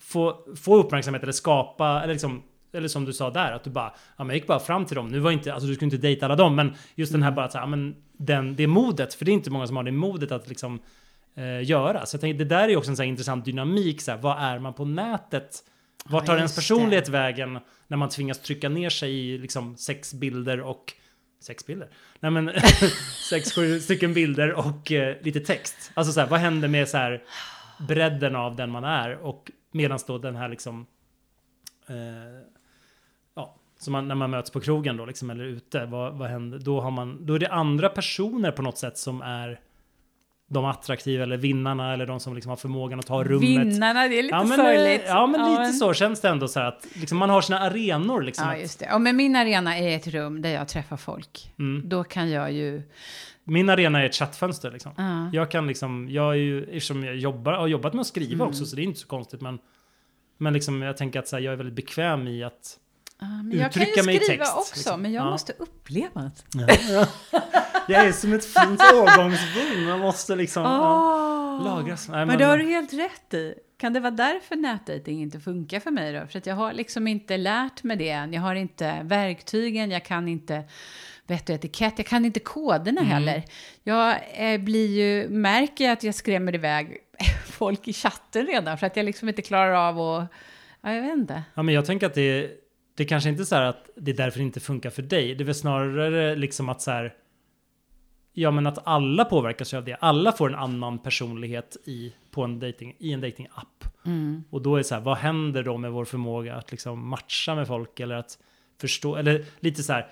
få, 0.00 0.36
få 0.56 0.76
uppmärksamhet 0.76 1.22
eller 1.22 1.32
skapa, 1.32 2.00
eller 2.02 2.12
liksom 2.12 2.42
eller 2.72 2.88
som 2.88 3.04
du 3.04 3.12
sa 3.12 3.30
där, 3.30 3.52
att 3.52 3.64
du 3.64 3.70
bara, 3.70 3.92
ja 4.16 4.24
men 4.24 4.28
jag 4.28 4.34
gick 4.36 4.46
bara 4.46 4.60
fram 4.60 4.84
till 4.86 4.96
dem. 4.96 5.08
Nu 5.08 5.18
var 5.18 5.30
inte, 5.30 5.52
alltså 5.54 5.68
du 5.68 5.74
skulle 5.74 5.86
inte 5.86 5.96
dejta 5.96 6.26
alla 6.26 6.36
dem, 6.36 6.56
men 6.56 6.72
just 6.94 7.12
den 7.12 7.22
här 7.22 7.30
bara 7.32 7.44
att 7.44 7.52
så 7.52 7.58
här, 7.58 7.62
ja, 7.62 7.68
men 7.70 7.96
den, 8.18 8.56
det 8.56 8.66
modet, 8.66 9.14
för 9.14 9.24
det 9.24 9.30
är 9.30 9.32
inte 9.32 9.50
många 9.50 9.66
som 9.66 9.76
har 9.76 9.82
det 9.82 9.92
modet 9.92 10.32
att 10.32 10.48
liksom 10.48 10.78
eh, 11.38 11.62
göra. 11.62 12.06
Så 12.06 12.14
jag 12.14 12.20
tänker, 12.20 12.38
det 12.38 12.44
där 12.44 12.64
är 12.64 12.68
ju 12.68 12.76
också 12.76 12.90
en 12.90 12.96
så 12.96 13.02
här 13.02 13.08
intressant 13.08 13.44
dynamik, 13.44 14.00
så 14.00 14.10
här, 14.10 14.18
vad 14.18 14.38
är 14.38 14.58
man 14.58 14.74
på 14.74 14.84
nätet? 14.84 15.64
Vart 16.04 16.22
Ja, 16.22 16.26
tar 16.26 16.36
ens 16.36 16.50
just 16.50 16.56
personlighet 16.56 17.08
vägen 17.08 17.58
när 17.86 17.96
man 17.96 18.08
tvingas 18.08 18.38
trycka 18.38 18.68
ner 18.68 18.90
sig 18.90 19.14
i 19.14 19.38
liksom 19.38 19.76
sex 19.76 20.14
bilder 20.14 20.60
och 20.60 20.94
Sex 21.40 21.66
bilder? 21.66 21.88
Nej 22.20 22.30
men 22.30 22.50
sex, 23.30 23.52
sju 23.52 23.80
stycken 23.80 24.14
bilder 24.14 24.52
och 24.52 24.92
eh, 24.92 25.16
lite 25.22 25.40
text. 25.40 25.90
Alltså 25.94 26.12
så 26.12 26.20
här, 26.20 26.26
vad 26.26 26.40
händer 26.40 26.68
med 26.68 26.88
så 26.88 26.96
här 26.96 27.22
bredden 27.88 28.36
av 28.36 28.56
den 28.56 28.70
man 28.70 28.84
är 28.84 29.16
och 29.16 29.50
medan 29.72 29.98
då 30.06 30.18
den 30.18 30.36
här 30.36 30.48
liksom 30.48 30.86
eh, 31.86 31.96
ja, 33.34 33.56
så 33.78 33.90
man, 33.90 34.08
när 34.08 34.14
man 34.14 34.30
möts 34.30 34.50
på 34.50 34.60
krogen 34.60 34.96
då 34.96 35.06
liksom 35.06 35.30
eller 35.30 35.44
ute, 35.44 35.86
vad, 35.86 36.14
vad 36.14 36.30
händer? 36.30 36.58
Då 36.58 36.80
har 36.80 36.90
man, 36.90 37.26
då 37.26 37.34
är 37.34 37.38
det 37.38 37.48
andra 37.48 37.88
personer 37.88 38.50
på 38.50 38.62
något 38.62 38.78
sätt 38.78 38.98
som 38.98 39.22
är 39.22 39.60
de 40.50 40.64
attraktiva 40.64 41.22
eller 41.22 41.36
vinnarna 41.36 41.92
eller 41.92 42.06
de 42.06 42.20
som 42.20 42.34
liksom 42.34 42.50
har 42.50 42.56
förmågan 42.56 42.98
att 42.98 43.06
ta 43.06 43.24
rummet. 43.24 43.42
Vinnarna, 43.42 44.08
det 44.08 44.18
är 44.18 44.22
lite 44.22 44.34
Ja 44.34 44.44
men, 44.44 44.56
sorgligt. 44.58 45.02
ja 45.06 45.26
men 45.26 45.50
lite 45.50 45.62
men- 45.62 45.72
så 45.72 45.92
känns 45.94 46.20
det 46.20 46.28
ändå 46.28 46.48
så 46.48 46.60
här 46.60 46.66
att 46.66 46.86
liksom 46.94 47.18
man 47.18 47.30
har 47.30 47.40
sina 47.40 47.58
arenor 47.60 48.22
liksom. 48.22 48.46
Ja, 48.48 48.56
just 48.56 48.78
det. 48.78 48.84
Ja, 48.86 48.98
men 48.98 49.16
min 49.16 49.36
arena 49.36 49.78
är 49.78 49.96
ett 49.96 50.06
rum 50.06 50.42
där 50.42 50.50
jag 50.50 50.68
träffar 50.68 50.96
folk. 50.96 51.52
mm. 51.58 51.88
Då 51.88 52.04
kan 52.04 52.30
jag 52.30 52.52
ju... 52.52 52.82
Min 53.44 53.68
arena 53.70 54.02
är 54.02 54.06
ett 54.06 54.14
chattfönster 54.14 54.70
liksom. 54.70 54.92
Ja. 54.96 55.30
Jag 55.32 55.50
kan 55.50 55.66
liksom, 55.66 56.08
jag 56.10 56.32
är 56.32 56.38
ju, 56.38 56.64
eftersom 56.64 57.04
jag 57.04 57.16
jobbar, 57.16 57.52
har 57.52 57.66
jobbat 57.66 57.92
med 57.94 58.00
att 58.00 58.06
skriva 58.06 58.34
Mm. 58.34 58.48
också 58.48 58.64
så 58.64 58.76
det 58.76 58.82
är 58.82 58.84
inte 58.84 59.00
så 59.00 59.06
konstigt 59.08 59.40
men 59.40 59.58
men 60.38 60.52
liksom 60.52 60.82
jag 60.82 60.96
tänker 60.96 61.18
att 61.18 61.32
här, 61.32 61.38
jag 61.38 61.52
är 61.52 61.56
väldigt 61.56 61.76
bekväm 61.76 62.28
i 62.28 62.44
att 62.44 62.78
Ja, 62.78 62.87
men 63.20 63.58
jag 63.58 63.72
kan 63.72 63.82
ju 63.86 63.92
skriva 63.92 64.18
text, 64.18 64.56
också, 64.56 64.74
liksom. 64.76 65.02
men 65.02 65.12
jag 65.12 65.26
Ja. 65.26 65.30
måste 65.30 65.52
uppleva 65.52 66.30
det. 66.52 67.08
Jag 67.88 68.06
är 68.06 68.12
som 68.12 68.32
ett 68.32 68.44
fint 68.44 68.80
årgångsbon, 68.94 69.84
man 69.84 69.98
måste 69.98 70.36
liksom 70.36 70.62
ja, 70.62 71.58
Åh. 71.60 71.64
lagras. 71.64 72.08
Nej, 72.08 72.26
Men 72.26 72.38
det 72.38 72.44
har 72.44 72.58
du 72.58 72.64
helt 72.64 72.92
rätt 72.92 73.34
i. 73.34 73.54
Kan 73.78 73.92
det 73.92 74.00
vara 74.00 74.10
därför 74.10 74.56
nätdating 74.56 75.22
inte 75.22 75.40
funkar 75.40 75.80
för 75.80 75.90
mig 75.90 76.12
då? 76.12 76.26
För 76.26 76.38
att 76.38 76.46
jag 76.46 76.54
har 76.54 76.72
liksom 76.72 77.06
inte 77.06 77.36
lärt 77.36 77.82
mig 77.82 77.96
det 77.96 78.08
än. 78.10 78.32
Jag 78.32 78.42
har 78.42 78.54
inte 78.54 79.00
verktygen, 79.02 79.90
jag 79.90 80.04
kan 80.04 80.28
inte 80.28 80.64
vett 81.26 81.48
och 81.48 81.54
etikett, 81.54 81.94
jag 81.96 82.06
kan 82.06 82.24
inte 82.24 82.40
koderna 82.40 83.00
Mm. 83.00 83.12
heller. 83.12 83.42
Jag 83.82 84.16
eh, 84.34 84.60
blir 84.60 84.86
ju, 84.86 85.28
märker 85.28 85.90
att 85.90 86.02
jag 86.02 86.14
skrämmer 86.14 86.54
iväg 86.54 86.96
folk 87.46 87.88
i 87.88 87.92
chatten 87.92 88.46
redan 88.46 88.78
för 88.78 88.86
att 88.86 88.96
jag 88.96 89.04
liksom 89.04 89.28
inte 89.28 89.42
klarar 89.42 89.72
av 89.88 90.00
att, 90.00 90.28
ja, 90.82 90.92
jag 90.92 91.02
vet 91.02 91.12
inte. 91.12 91.42
Ja, 91.54 91.62
men 91.62 91.74
jag 91.74 91.86
tänker 91.86 92.06
att 92.06 92.14
det, 92.14 92.50
det 92.98 93.04
kanske 93.04 93.30
inte 93.30 93.42
är 93.42 93.44
så 93.44 93.54
här 93.54 93.62
att 93.62 93.90
det 93.96 94.10
är 94.10 94.14
därför 94.14 94.38
det 94.38 94.44
inte 94.44 94.60
funkar 94.60 94.90
för 94.90 95.02
dig. 95.02 95.34
Det 95.34 95.44
är 95.44 95.46
väl 95.46 95.54
snarare 95.54 96.36
liksom 96.36 96.68
att 96.68 96.82
så 96.82 96.90
här, 96.90 97.14
ja 98.32 98.50
men 98.50 98.66
att 98.66 98.86
alla 98.86 99.24
påverkas 99.24 99.74
av 99.74 99.84
det. 99.84 99.94
Alla 99.94 100.32
får 100.32 100.48
en 100.48 100.54
annan 100.54 100.98
personlighet 100.98 101.76
i, 101.84 102.14
på 102.30 102.44
en 102.44 102.60
dating, 102.60 102.96
i 102.98 103.12
en 103.12 103.20
datingapp. 103.20 103.84
Mm. 104.06 104.44
Och 104.50 104.62
då 104.62 104.74
är 104.74 104.78
det 104.78 104.84
så 104.84 104.94
här, 104.94 105.02
vad 105.02 105.16
händer 105.16 105.62
då 105.62 105.76
med 105.76 105.92
vår 105.92 106.04
förmåga 106.04 106.56
att 106.56 106.70
liksom 106.70 107.08
matcha 107.08 107.54
med 107.54 107.66
folk 107.66 108.00
eller 108.00 108.14
att 108.14 108.38
förstå, 108.80 109.16
eller 109.16 109.44
lite 109.60 109.82
så 109.82 109.92
här, 109.92 110.06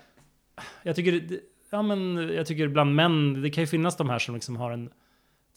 jag 0.82 0.96
tycker, 0.96 1.40
ja 1.70 1.82
men 1.82 2.16
jag 2.34 2.46
tycker 2.46 2.68
bland 2.68 2.94
män, 2.94 3.42
det 3.42 3.50
kan 3.50 3.62
ju 3.62 3.66
finnas 3.66 3.96
de 3.96 4.10
här 4.10 4.18
som 4.18 4.34
liksom 4.34 4.56
har 4.56 4.70
en 4.70 4.90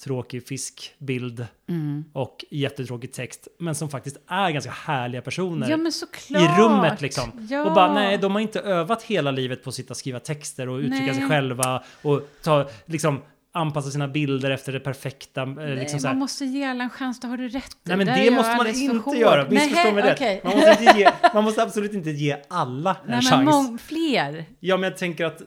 tråkig 0.03 0.47
fiskbild 0.47 1.47
Mm. 1.69 2.03
och 2.13 2.45
jättetråkig 2.49 3.13
text, 3.13 3.47
men 3.59 3.75
som 3.75 3.89
faktiskt 3.89 4.17
är 4.27 4.51
ganska 4.51 4.71
härliga 4.71 5.21
personer 5.21 5.69
Ja 5.69 5.77
men 5.77 5.91
i 6.29 6.47
rummet 6.61 7.01
liksom. 7.01 7.47
Ja. 7.49 7.63
Och 7.63 7.73
bara 7.73 7.93
nej, 7.93 8.17
de 8.17 8.31
har 8.31 8.39
inte 8.41 8.59
övat 8.59 9.03
hela 9.03 9.31
livet 9.31 9.63
på 9.63 9.69
att 9.69 9.75
sitta 9.75 9.91
och 9.93 9.97
skriva 9.97 10.19
texter 10.19 10.69
och 10.69 10.77
uttrycka 10.77 11.05
Nej. 11.05 11.15
sig 11.15 11.27
själva 11.27 11.83
och 12.01 12.29
ta, 12.43 12.69
liksom 12.85 13.21
anpassa 13.51 13.89
sina 13.91 14.07
bilder 14.07 14.51
efter 14.51 14.71
det 14.73 14.79
perfekta. 14.79 15.41
eh, 15.41 15.47
Nej, 15.47 15.75
liksom 15.75 15.99
man 16.03 16.17
måste 16.17 16.45
ge 16.45 16.63
alla 16.63 16.83
en 16.83 16.89
chans, 16.89 17.19
det 17.19 17.27
har 17.27 17.37
du 17.37 17.47
rätt. 17.49 17.77
Nej 17.83 17.97
men 17.97 18.07
det 18.07 18.31
måste 18.31 18.55
man 18.57 18.67
inte 18.67 19.17
göra, 19.19 19.49
missförstå 19.49 19.91
mig 19.91 20.03
rätt. 20.03 20.15
okej. 20.17 20.41
Man, 20.43 20.55
måste 20.57 20.83
ge, 20.97 21.11
man 21.33 21.43
måste 21.43 21.63
absolut 21.63 21.93
inte 21.93 22.09
ge 22.09 22.37
alla 22.49 22.89
en 22.89 22.95
Nej, 23.07 23.15
men 23.15 23.21
chans. 23.21 23.45
mång, 23.45 23.77
fler. 23.77 24.45
Ja 24.59 24.77
men 24.77 24.89
jag 24.89 24.97
tänker 24.97 25.25
att 25.25 25.41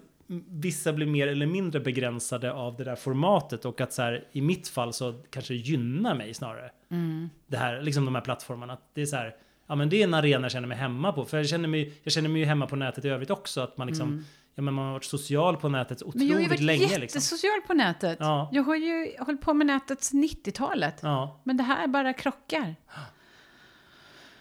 vissa 0.48 0.92
blir 0.92 1.06
mer 1.06 1.28
eller 1.28 1.46
mindre 1.46 1.80
begränsade 1.80 2.52
av 2.52 2.76
det 2.76 2.84
där 2.84 2.96
formatet 2.96 3.64
och 3.64 3.80
att 3.80 3.92
så 3.92 4.02
här, 4.02 4.24
i 4.32 4.40
mitt 4.40 4.68
fall 4.68 4.92
så 4.92 5.22
kanske 5.30 5.54
det 5.54 5.58
gynnar 5.58 6.14
mig 6.14 6.34
snarare. 6.34 6.70
Mm. 6.90 7.30
Det 7.46 7.56
här, 7.56 7.82
liksom 7.82 8.04
de 8.04 8.14
här 8.14 8.22
plattformarna. 8.22 8.72
Att 8.72 8.90
det 8.94 9.02
är 9.02 9.06
så 9.06 9.16
här, 9.16 9.36
ja 9.66 9.74
men 9.74 9.88
det 9.88 10.00
är 10.00 10.04
en 10.04 10.14
arena 10.14 10.44
jag 10.44 10.52
känner 10.52 10.68
mig 10.68 10.76
hemma 10.76 11.12
på. 11.12 11.24
För 11.24 11.36
jag 11.36 11.48
känner 11.48 11.68
mig, 11.68 12.00
jag 12.02 12.12
känner 12.12 12.28
mig 12.28 12.40
ju 12.40 12.46
hemma 12.46 12.66
på 12.66 12.76
nätet 12.76 13.04
i 13.04 13.08
övrigt 13.08 13.30
också. 13.30 13.60
Att 13.60 13.76
man 13.76 13.86
liksom, 13.86 14.24
ja 14.54 14.62
men 14.62 14.74
man 14.74 14.84
har 14.84 14.92
varit 14.92 15.04
social 15.04 15.56
på 15.56 15.68
nätet 15.68 16.02
Mm. 16.02 16.12
Men 16.14 16.26
jag 16.26 16.34
har 16.34 16.40
ju 16.40 16.46
otroligt 16.46 16.60
varit 16.60 16.66
länge 16.66 16.98
liksom. 16.98 17.18
jättesocial 17.18 17.60
på 17.66 17.74
nätet. 17.74 18.18
Ja. 18.20 18.48
Jag 18.52 18.62
har 18.62 18.76
ju 18.76 19.16
hållit 19.18 19.40
på 19.40 19.54
med 19.54 19.66
nätet 19.66 20.02
sedan 20.02 20.24
90-talet. 20.24 20.98
Ja. 21.02 21.40
Men 21.44 21.56
det 21.56 21.62
här 21.62 21.86
bara 21.86 22.12
krockar. 22.12 22.76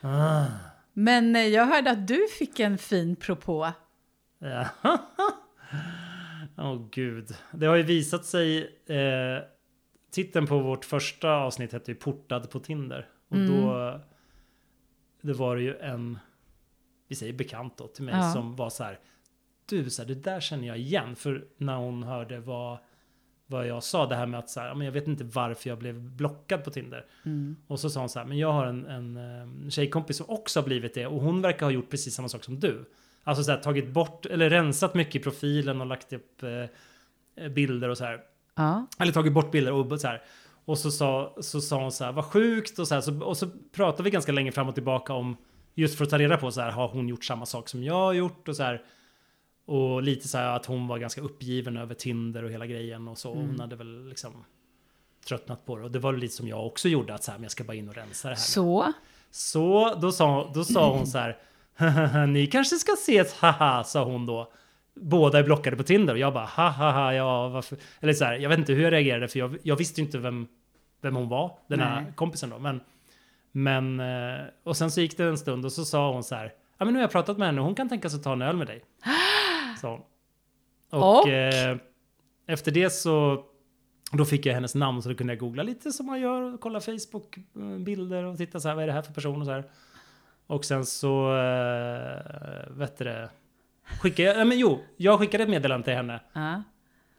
Ah. 0.04 0.46
Men 0.94 1.36
eh, 1.36 1.48
jag 1.48 1.66
hörde 1.66 1.92
att 1.92 2.08
du 2.08 2.28
fick 2.40 2.60
en 2.60 2.78
fin 2.78 3.16
propå. 3.16 3.72
Ja. 4.40 4.68
Åh 6.58 6.88
gud. 6.92 7.36
Det 7.52 7.66
har 7.66 7.76
ju 7.76 7.84
visat 7.84 8.26
sig 8.26 8.62
eh, 8.86 9.44
titeln 10.12 10.48
på 10.48 10.60
vårt 10.60 10.86
första 10.86 11.30
avsnitt 11.32 11.72
hette 11.74 11.92
ju 11.92 11.96
Portad 11.96 12.50
på 12.50 12.60
Tinder. 12.60 13.08
Och 13.28 13.36
Mm. 13.38 13.52
då, 13.62 14.00
det 15.22 15.34
var 15.34 15.56
ju 15.56 15.78
en, 15.78 16.20
vi 17.08 17.16
säger 17.16 17.34
bekant 17.34 17.78
då 17.78 17.88
till 17.88 18.04
mig, 18.04 18.14
Ja. 18.16 18.32
som 18.34 18.56
var 18.56 18.70
så 18.70 18.84
här, 18.84 19.00
du, 19.66 19.90
så 19.90 20.02
här, 20.02 20.08
det 20.08 20.16
där 20.16 20.40
känner 20.40 20.68
jag 20.68 20.78
igen. 20.78 21.16
För 21.16 21.46
när 21.58 21.76
hon 21.76 22.04
hörde 22.04 22.40
vad, 22.40 22.78
vad 23.48 23.68
jag 23.68 23.84
sa, 23.84 24.06
det 24.06 24.16
här 24.16 24.26
med 24.26 24.40
att 24.40 24.50
så 24.50 24.60
här, 24.60 24.68
"Ja, 24.68 24.74
men 24.76 24.86
jag 24.86 24.92
vet 24.92 25.08
inte 25.08 25.24
varför 25.24 25.70
jag 25.70 25.78
blev 25.80 26.02
blockad 26.02 26.64
på 26.64 26.72
Tinder. 26.72 27.06
Mm. 27.26 27.56
Och 27.68 27.80
så 27.80 27.90
sa 27.90 28.00
hon 28.00 28.10
så 28.10 28.20
här, 28.20 28.26
men 28.26 28.38
jag 28.38 28.52
har 28.54 28.66
en, 28.66 28.86
en 28.86 29.18
eh, 29.64 29.70
tjejkompis 29.70 30.18
som 30.18 30.30
också 30.30 30.60
har 30.60 30.66
blivit 30.66 30.94
det 30.94 31.08
och 31.08 31.22
hon 31.22 31.42
verkar 31.42 31.66
ha 31.66 31.72
gjort 31.72 31.90
precis 31.90 32.16
samma 32.16 32.30
sak 32.30 32.44
som 32.44 32.60
du. 32.60 32.86
Alltså 33.24 33.44
så 33.44 33.52
här, 33.52 33.58
tagit 33.58 33.88
bort, 33.88 34.26
eller 34.26 34.50
rensat 34.50 34.94
mycket 34.94 35.16
i 35.16 35.20
profilen 35.20 35.82
och 35.82 35.88
lagt 35.88 36.14
upp 36.14 36.44
eh, 36.44 37.50
bilder 37.50 37.90
och 37.90 37.98
så 37.98 38.04
här. 38.04 38.20
Ja. 38.56 38.88
Eller 39.00 39.12
tagit 39.12 39.34
bort 39.34 39.52
bilder 39.52 39.74
och 39.74 40.02
så 40.02 40.08
här. 40.08 40.22
Och 40.66 40.78
så 40.78 40.92
sa, 40.92 41.36
så 41.42 41.62
sa 41.62 41.82
hon 41.82 41.92
så 41.92 42.04
här, 42.04 42.12
vad 42.12 42.26
sjukt 42.26 42.80
och 42.80 42.88
så 42.88 42.94
här. 42.94 43.02
Så, 43.02 43.24
och 43.24 43.38
så 43.38 43.48
pratade 43.72 44.04
vi 44.04 44.10
ganska 44.10 44.32
länge 44.32 44.52
fram 44.52 44.68
och 44.68 44.74
tillbaka 44.74 45.14
om, 45.14 45.38
just 45.74 45.98
för 45.98 46.04
att 46.04 46.10
ta 46.10 46.18
reda 46.18 46.38
på 46.38 46.52
så 46.52 46.62
här, 46.62 46.72
har 46.72 46.88
hon 46.88 47.08
gjort 47.08 47.26
samma 47.26 47.46
sak 47.46 47.70
som 47.70 47.84
jag 47.84 47.94
har 47.94 48.14
gjort 48.14 48.48
och 48.48 48.56
så 48.56 48.64
här. 48.64 48.84
Och 49.66 50.04
lite 50.04 50.28
så 50.28 50.38
här 50.38 50.56
att 50.56 50.66
hon 50.66 50.88
var 50.88 50.98
ganska 50.98 51.22
uppgiven 51.22 51.78
över 51.78 51.96
Tinder 51.96 52.44
och 52.44 52.52
hela 52.52 52.66
grejen 52.66 53.08
och 53.08 53.18
så. 53.18 53.32
Och 53.32 53.38
Hon 53.38 53.60
hade 53.60 53.76
väl 53.76 54.10
liksom 54.10 54.46
tröttnat 55.28 55.66
på 55.66 55.78
det. 55.78 55.84
Och 55.84 55.92
det 55.92 56.00
var 56.00 56.14
lite 56.14 56.36
som 56.36 56.48
jag 56.48 56.66
också 56.68 56.90
gjorde, 56.90 57.14
att 57.14 57.24
så 57.24 57.32
här, 57.32 57.38
men 57.38 57.44
jag 57.44 57.52
ska 57.52 57.64
bara 57.64 57.78
in 57.78 57.90
och 57.90 57.96
rensa 57.96 58.30
det 58.30 58.36
här. 58.36 58.42
Så. 58.42 58.94
Så 59.32 59.96
då 60.02 60.12
sa, 60.12 60.52
då 60.54 60.64
sa 60.64 60.98
hon 60.98 61.08
så 61.08 61.18
här, 61.18 61.38
ni 62.28 62.48
kanske 62.48 62.76
ska 62.76 62.94
ses, 62.94 63.34
haha, 63.40 63.84
sa 63.84 64.04
hon 64.04 64.26
då. 64.26 64.52
Båda 64.96 65.40
är 65.40 65.44
blockade 65.44 65.78
på 65.78 65.84
Tinder 65.84 66.14
och 66.14 66.20
jag 66.20 66.34
bara, 66.34 66.46
haha, 66.46 67.14
ja, 67.14 67.50
varför? 67.50 67.78
Eller 68.00 68.14
så 68.14 68.26
här, 68.26 68.34
jag 68.34 68.50
vet 68.50 68.60
inte 68.60 68.74
hur 68.74 68.84
jag 68.84 68.94
reagerade 68.94 69.28
för 69.28 69.40
jag, 69.40 69.58
jag 69.64 69.76
visste 69.76 70.02
ju 70.02 70.06
inte 70.06 70.18
vem, 70.18 70.48
vem 71.02 71.16
hon 71.16 71.30
var, 71.30 71.58
den 71.68 71.80
här 71.80 72.02
Nej. 72.02 72.14
kompisen 72.16 72.50
då. 72.50 72.60
Men, 72.60 72.82
men, 73.52 74.00
eh, 74.00 74.46
och 74.64 74.78
sen 74.78 74.92
så 74.92 75.02
gick 75.02 75.18
det 75.18 75.24
en 75.24 75.38
stund 75.38 75.66
och 75.66 75.72
så 75.72 75.86
sa 75.86 76.14
hon 76.14 76.24
så 76.24 76.36
här, 76.36 76.54
ja 76.78 76.86
men 76.86 76.94
nu 76.94 77.00
har 77.00 77.04
jag 77.04 77.12
pratat 77.12 77.38
med 77.38 77.48
henne 77.48 77.62
och 77.62 77.66
hon 77.66 77.76
kan 77.76 77.90
tänka 77.90 78.10
sig 78.10 78.18
att 78.18 78.24
ta 78.24 78.34
en 78.34 78.42
öl 78.42 78.58
med 78.58 78.68
dig. 78.68 78.84
Sa 79.82 79.92
hon. 79.92 80.02
Och, 81.02 81.20
Och? 81.20 81.30
Eh, 81.30 81.78
efter 82.48 82.72
det 82.72 82.90
så 82.90 83.46
då 84.12 84.26
fick 84.26 84.46
jag 84.46 84.54
hennes 84.54 84.76
namn 84.76 85.02
så 85.02 85.10
då 85.10 85.16
kunde 85.16 85.34
jag 85.34 85.40
googla 85.40 85.64
lite 85.64 85.92
som 85.92 86.06
man 86.06 86.20
gör 86.20 86.42
och 86.54 86.60
kolla 86.60 86.80
Facebook-bilder 86.80 88.24
och 88.24 88.38
titta 88.38 88.60
så 88.60 88.68
här, 88.68 88.76
vad 88.76 88.84
är 88.84 88.88
det 88.88 88.94
här 88.94 89.02
för 89.02 89.14
person 89.14 89.40
och 89.40 89.46
så 89.46 89.52
här. 89.52 89.64
Och 90.52 90.66
sen 90.66 90.86
så, 90.86 91.36
äh, 91.38 92.72
vet 92.78 92.98
du 92.98 93.04
det, 93.06 93.30
skickade 94.02 94.30
jag, 94.30 94.38
ja, 94.38 94.46
men 94.46 94.60
jo, 94.60 94.84
jag 94.98 95.20
skickade 95.20 95.44
ett 95.44 95.50
meddelande 95.50 95.86
till 95.86 95.94
henne 95.94 96.20
Ja. 96.34 96.64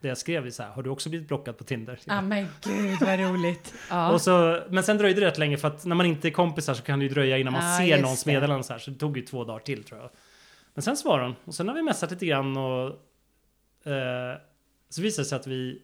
där 0.00 0.08
jag 0.08 0.18
skrev 0.18 0.50
så 0.50 0.62
här, 0.62 0.70
har 0.70 0.82
du 0.82 0.90
också 0.90 1.08
blivit 1.08 1.28
blockad 1.28 1.58
på 1.58 1.64
Tinder? 1.64 1.98
Ah, 2.06 2.20
men 2.20 2.46
gud 2.64 2.98
vad 3.00 3.20
roligt. 3.20 3.74
Ja. 3.90 4.12
Och 4.12 4.20
så, 4.22 4.60
men 4.70 4.84
sen 4.84 4.98
dröjde 4.98 5.20
det 5.20 5.26
rätt 5.26 5.38
länge 5.38 5.56
för 5.56 5.68
att 5.68 5.84
när 5.84 5.96
man 5.96 6.06
inte 6.06 6.28
är 6.28 6.32
kompisar 6.32 6.74
så 6.74 6.82
kan 6.82 6.98
det 6.98 7.02
ju 7.04 7.08
dröja 7.08 7.38
innan 7.38 7.52
man 7.52 7.70
Ja, 7.72 7.78
ser 7.78 8.02
någons 8.02 8.26
meddelande 8.26 8.64
så 8.64 8.72
här. 8.72 8.80
Så 8.80 8.90
det 8.90 8.98
tog 8.98 9.16
ju 9.16 9.22
två 9.26 9.44
dagar 9.44 9.60
till 9.60 9.84
tror 9.84 10.00
jag. 10.00 10.10
Men 10.74 10.82
sen 10.82 10.96
svarade 10.96 11.24
hon 11.24 11.36
och 11.44 11.54
sen 11.54 11.68
har 11.68 11.74
vi 11.74 11.82
messat 11.82 12.10
lite 12.10 12.26
grann 12.26 12.56
och 12.56 12.86
eh, 13.92 14.36
så 14.88 15.02
visade 15.02 15.22
det 15.24 15.28
sig 15.28 15.36
att 15.36 15.46
vi 15.46 15.82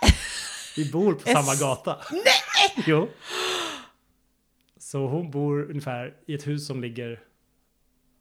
vi 0.76 0.90
bor 0.92 1.12
på 1.14 1.28
samma 1.28 1.54
gata. 1.54 1.96
Nej! 2.12 2.84
Jo. 2.86 3.08
Så 4.86 5.06
hon 5.06 5.30
bor 5.30 5.70
ungefär 5.70 6.14
i 6.26 6.34
ett 6.34 6.46
hus 6.46 6.66
som 6.66 6.80
ligger 6.80 7.20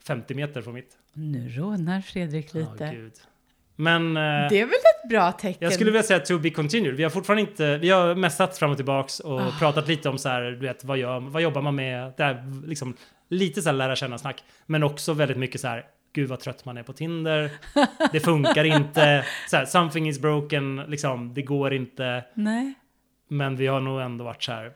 50 0.07 0.33
meter 0.35 0.61
från 0.61 0.73
mitt. 0.73 0.97
Nu 1.13 1.49
rånar 1.49 2.01
Fredrik 2.01 2.53
lite. 2.53 2.91
gud. 2.95 3.13
Men 3.75 4.17
eh, 4.17 4.21
det 4.49 4.59
är 4.59 4.65
väl 4.65 4.73
ett 4.73 5.09
bra 5.09 5.31
tecken? 5.31 5.57
jag 5.59 5.73
skulle 5.73 5.91
vilja 5.91 6.03
säga 6.03 6.19
to 6.19 6.39
be 6.39 6.49
continued. 6.49 6.95
Vi 6.95 7.03
har 7.03 7.09
fortfarande 7.09 7.41
inte, 7.41 7.77
vi 7.77 7.89
har 7.89 8.15
messat 8.15 8.57
fram 8.57 8.71
och 8.71 8.75
tillbaks 8.77 9.19
och 9.19 9.41
Ah. 9.41 9.51
pratat 9.59 9.87
lite 9.87 10.09
om 10.09 10.17
så 10.17 10.29
här, 10.29 10.41
du 10.41 10.55
vet, 10.67 10.83
vad, 10.83 10.97
gör, 10.97 11.19
vad 11.19 11.41
jobbar 11.41 11.61
man 11.61 11.75
med? 11.75 12.13
Det 12.17 12.23
här, 12.23 12.67
liksom, 12.67 12.95
lite 13.29 13.61
så 13.61 13.69
här 13.69 13.75
lära 13.75 13.95
känna 13.95 14.17
snack. 14.17 14.43
Men 14.65 14.83
också 14.83 15.13
väldigt 15.13 15.37
mycket 15.37 15.61
så 15.61 15.67
här, 15.67 15.85
gud 16.13 16.29
vad 16.29 16.39
trött 16.39 16.65
man 16.65 16.77
är 16.77 16.83
på 16.83 16.93
Tinder. 16.93 17.51
Det 18.11 18.19
funkar 18.19 18.63
inte. 18.63 19.25
Så 19.49 19.57
här, 19.57 19.65
something 19.65 20.09
is 20.09 20.19
broken, 20.19 20.75
liksom, 20.87 21.33
det 21.33 21.41
går 21.41 21.73
inte. 21.73 22.25
Nej. 22.33 22.73
Men 23.27 23.55
vi 23.55 23.67
har 23.67 23.79
nog 23.79 24.01
ändå 24.01 24.23
varit 24.25 24.43
så 24.43 24.51
här, 24.51 24.71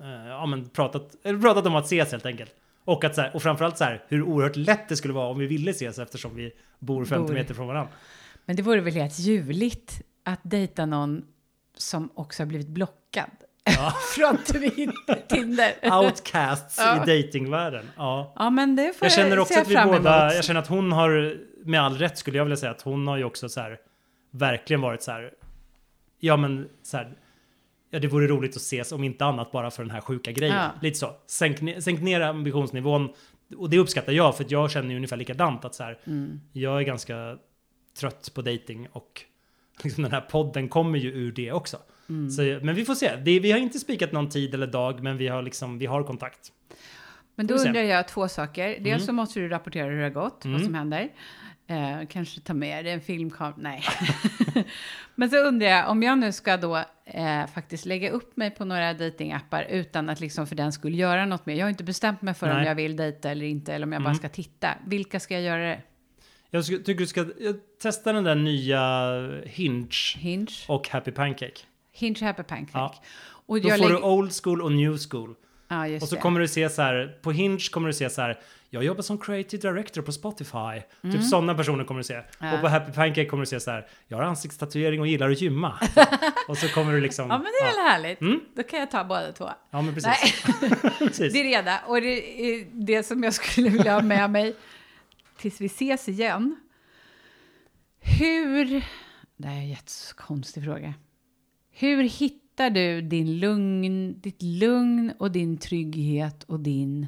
eh, 0.00 0.26
ja 0.28 0.46
men 0.46 0.68
pratat, 0.68 1.16
eller 1.22 1.38
pratat 1.38 1.66
om 1.66 1.76
att 1.76 1.84
ses 1.84 2.12
helt 2.12 2.26
enkelt. 2.26 2.54
Och, 2.84 3.04
att 3.04 3.14
så 3.14 3.20
här, 3.20 3.36
och 3.36 3.42
framförallt 3.42 3.78
så 3.78 3.84
här, 3.84 4.04
hur 4.08 4.22
oerhört 4.22 4.56
lätt 4.56 4.88
det 4.88 4.96
skulle 4.96 5.14
vara 5.14 5.28
om 5.28 5.38
vi 5.38 5.46
ville 5.46 5.70
ses 5.70 5.98
eftersom 5.98 6.34
vi 6.34 6.52
bor 6.78 7.04
50 7.04 7.26
Bor. 7.26 7.34
meter 7.34 7.54
från 7.54 7.66
varandra. 7.66 7.92
Men 8.44 8.56
det 8.56 8.62
vore 8.62 8.80
väl 8.80 8.94
helt 8.94 9.18
ljuvligt 9.18 10.02
att 10.24 10.40
dejta 10.42 10.86
någon 10.86 11.24
som 11.76 12.10
också 12.14 12.42
har 12.42 12.46
blivit 12.46 12.68
blockad 12.68 13.30
Ja. 13.76 13.90
från 14.16 14.38
Tinder. 15.28 15.72
Outcasts 16.02 16.78
Ja. 16.78 16.96
i 17.08 17.22
datingvärlden. 17.22 17.90
Ja. 17.96 18.32
Ja, 18.36 18.50
men 18.50 18.76
det 18.76 18.92
får 18.98 19.06
Jag 19.06 19.12
känner 19.12 19.38
också 19.38 19.60
att 19.60 19.68
vi 19.68 19.76
båda, 19.84 20.34
jag 20.34 20.44
känner 20.44 20.60
att 20.60 20.66
hon 20.68 20.92
har, 20.92 21.36
med 21.64 21.80
all 21.82 21.98
rätt 21.98 22.18
skulle 22.18 22.36
jag 22.38 22.44
vilja 22.44 22.56
säga, 22.56 22.70
att 22.72 22.82
hon 22.82 23.06
har 23.06 23.16
ju 23.16 23.24
också 23.24 23.48
så 23.48 23.60
här, 23.60 23.78
verkligen 24.30 24.80
varit 24.80 25.02
så 25.02 25.10
här, 25.10 25.30
ja 26.20 26.36
men 26.36 26.68
så 26.82 26.96
här, 26.96 27.12
ja 27.96 28.00
det 28.00 28.08
vore 28.08 28.26
roligt 28.26 28.50
att 28.50 28.62
ses 28.62 28.92
om 28.92 29.04
inte 29.04 29.24
annat 29.24 29.52
bara 29.52 29.70
för 29.70 29.82
den 29.82 29.90
här 29.90 30.00
sjuka 30.00 30.32
grejen. 30.32 30.56
Ja. 30.56 30.70
Lite 30.82 30.98
så. 30.98 31.12
Sänk, 31.26 31.82
sänk 31.82 32.00
ner 32.02 32.20
ambitionsnivån. 32.20 33.08
Och 33.56 33.70
det 33.70 33.78
uppskattar 33.78 34.12
jag 34.12 34.36
för 34.36 34.44
att 34.44 34.50
jag 34.50 34.70
känner 34.70 34.90
ju 34.90 34.96
ungefär 34.96 35.16
likadant 35.16 35.64
att 35.64 35.74
så 35.74 35.82
här, 35.82 35.98
Mm. 36.06 36.40
jag 36.52 36.78
är 36.80 36.82
ganska 36.84 37.36
trött 38.00 38.30
på 38.34 38.42
dating 38.42 38.88
och 38.92 39.22
liksom 39.84 40.02
den 40.02 40.12
här 40.12 40.20
podden 40.20 40.68
kommer 40.68 40.98
ju 40.98 41.12
ur 41.12 41.32
det 41.32 41.52
också. 41.52 41.76
Mm. 42.08 42.30
Så, 42.30 42.42
men 42.62 42.74
vi 42.74 42.84
får 42.84 42.94
se. 42.94 43.16
Det, 43.16 43.40
vi 43.40 43.52
har 43.52 43.58
inte 43.58 43.78
spikat 43.78 44.12
någon 44.12 44.28
tid 44.28 44.54
eller 44.54 44.66
dag, 44.66 45.02
men 45.02 45.16
vi 45.16 45.28
har 45.28 45.42
liksom, 45.42 45.78
vi 45.78 45.86
har 45.86 46.02
kontakt. 46.02 46.52
Men 47.34 47.46
då 47.46 47.54
undrar 47.54 47.80
jag 47.82 48.08
två 48.08 48.28
saker. 48.28 48.68
Dels 48.68 48.86
Mm. 48.86 49.00
så 49.00 49.12
måste 49.12 49.40
du 49.40 49.48
rapportera 49.48 49.86
hur 49.90 49.96
det 49.96 50.02
har 50.02 50.10
gått, 50.10 50.44
Mm. 50.44 50.54
vad 50.56 50.64
som 50.64 50.74
händer. 50.74 51.08
Eh, 51.68 52.06
kanske 52.08 52.40
ta 52.40 52.54
med 52.54 52.84
dig 52.84 52.92
en 52.92 53.00
filmkamera. 53.00 53.54
Nej. 53.58 53.82
Men 55.14 55.30
så 55.30 55.36
undrar 55.36 55.66
jag, 55.68 55.90
om 55.90 56.02
jag 56.02 56.18
nu 56.18 56.32
ska 56.32 56.56
då 56.56 56.76
eh, 57.04 57.46
faktiskt 57.54 57.84
lägga 57.86 58.10
upp 58.10 58.36
mig 58.36 58.50
på 58.50 58.64
några 58.64 58.94
datingappar 58.94 59.62
utan 59.70 60.08
att 60.10 60.20
liksom 60.20 60.46
för 60.46 60.54
den 60.56 60.72
skulle 60.72 60.96
göra 60.96 61.26
något 61.26 61.46
mer. 61.46 61.54
Jag 61.54 61.64
har 61.64 61.70
inte 61.70 61.84
bestämt 61.84 62.22
mig 62.22 62.34
för 62.34 62.50
om 62.50 62.56
Nej. 62.56 62.66
jag 62.66 62.74
vill 62.74 62.96
dejta 62.96 63.30
eller 63.30 63.46
inte, 63.46 63.74
eller 63.74 63.86
om 63.86 63.92
jag 63.92 64.02
bara 64.02 64.06
Mm. 64.10 64.18
ska 64.18 64.28
titta. 64.28 64.68
Vilka 64.86 65.20
ska 65.20 65.34
jag 65.34 65.42
göra 65.42 65.62
det? 65.68 65.82
Jag 66.50 66.64
tycker 66.66 66.94
du 66.94 67.06
ska 67.06 67.26
testa 67.82 68.12
den 68.12 68.24
där 68.24 68.34
nya 68.34 68.80
Hinge 69.44 69.88
Hinge? 70.18 70.46
och 70.68 70.88
Happy 70.88 71.10
Pancake. 71.10 71.60
Hinge 71.92 72.24
Happy 72.24 72.42
Pancake. 72.42 72.78
Ja. 72.78 72.94
Och 73.46 73.60
Då 73.60 73.68
får 73.68 73.88
du 73.88 74.00
old 74.00 74.32
school 74.42 74.62
och 74.62 74.72
new 74.72 74.98
school. 75.10 75.34
Ja, 75.68 75.88
just 75.88 76.02
Och 76.02 76.08
så 76.08 76.14
det. 76.14 76.20
kommer 76.20 76.40
du 76.40 76.48
se 76.48 76.68
så 76.68 76.82
här, 76.82 77.18
på 77.22 77.32
Hinge 77.32 77.58
kommer 77.70 77.88
du 77.88 77.92
se 77.94 78.10
så 78.10 78.22
här, 78.22 78.38
jag 78.70 78.84
jobbar 78.84 79.02
som 79.02 79.18
creative 79.18 79.70
director 79.70 80.02
på 80.02 80.12
Spotify. 80.12 80.82
Typ 81.02 81.22
sådana 81.22 81.54
personer 81.54 81.84
kommer 81.84 82.00
du 82.00 82.04
se. 82.04 82.14
Mm. 82.14 82.24
Ja. 82.40 82.54
Och 82.54 82.60
på 82.60 82.68
Happy 82.68 82.92
Pancake 82.92 83.26
kommer 83.26 83.42
du 83.42 83.46
se 83.46 83.60
så 83.60 83.70
här, 83.70 83.86
jag 84.08 84.16
har 84.16 84.24
ansiktstatuering 84.24 85.00
och 85.00 85.06
gillar 85.06 85.30
att 85.30 85.40
gymma. 85.40 85.78
och 86.48 86.58
så 86.58 86.68
kommer 86.68 86.92
du 86.92 87.00
liksom... 87.00 87.30
Ja, 87.30 87.38
men 87.38 87.44
det 87.44 87.66
är 87.66 87.76
väl 87.76 87.92
härligt. 87.92 88.20
Mm. 88.20 88.40
Då 88.54 88.62
kan 88.62 88.78
jag 88.80 88.90
ta 88.90 89.04
båda 89.04 89.32
två. 89.32 89.50
Ja, 89.70 89.82
men 89.82 89.94
precis. 89.94 90.44
Precis. 90.98 91.32
Det 91.32 91.40
är 91.40 91.44
reda. 91.44 91.80
Och 91.86 92.00
det, 92.00 92.40
är 92.40 92.66
det 92.72 93.02
som 93.02 93.22
jag 93.22 93.34
skulle 93.34 93.70
vilja 93.70 93.92
ha 93.94 94.02
med 94.02 94.30
mig 94.30 94.56
tills 95.38 95.60
vi 95.60 95.66
ses 95.66 96.08
igen. 96.08 96.56
Hur... 98.00 98.84
Det 99.36 99.48
här 99.48 99.54
är 99.56 99.60
en 99.60 99.68
jättekonstig 99.68 100.64
fråga. 100.64 100.94
Hur 101.70 102.02
hittar 102.02 102.45
du 102.70 103.02
din 103.02 103.38
lugn, 103.40 104.20
ditt 104.20 104.42
lugn 104.42 105.12
och 105.18 105.30
din 105.30 105.58
trygghet 105.58 106.44
och 106.44 106.60
din... 106.60 107.06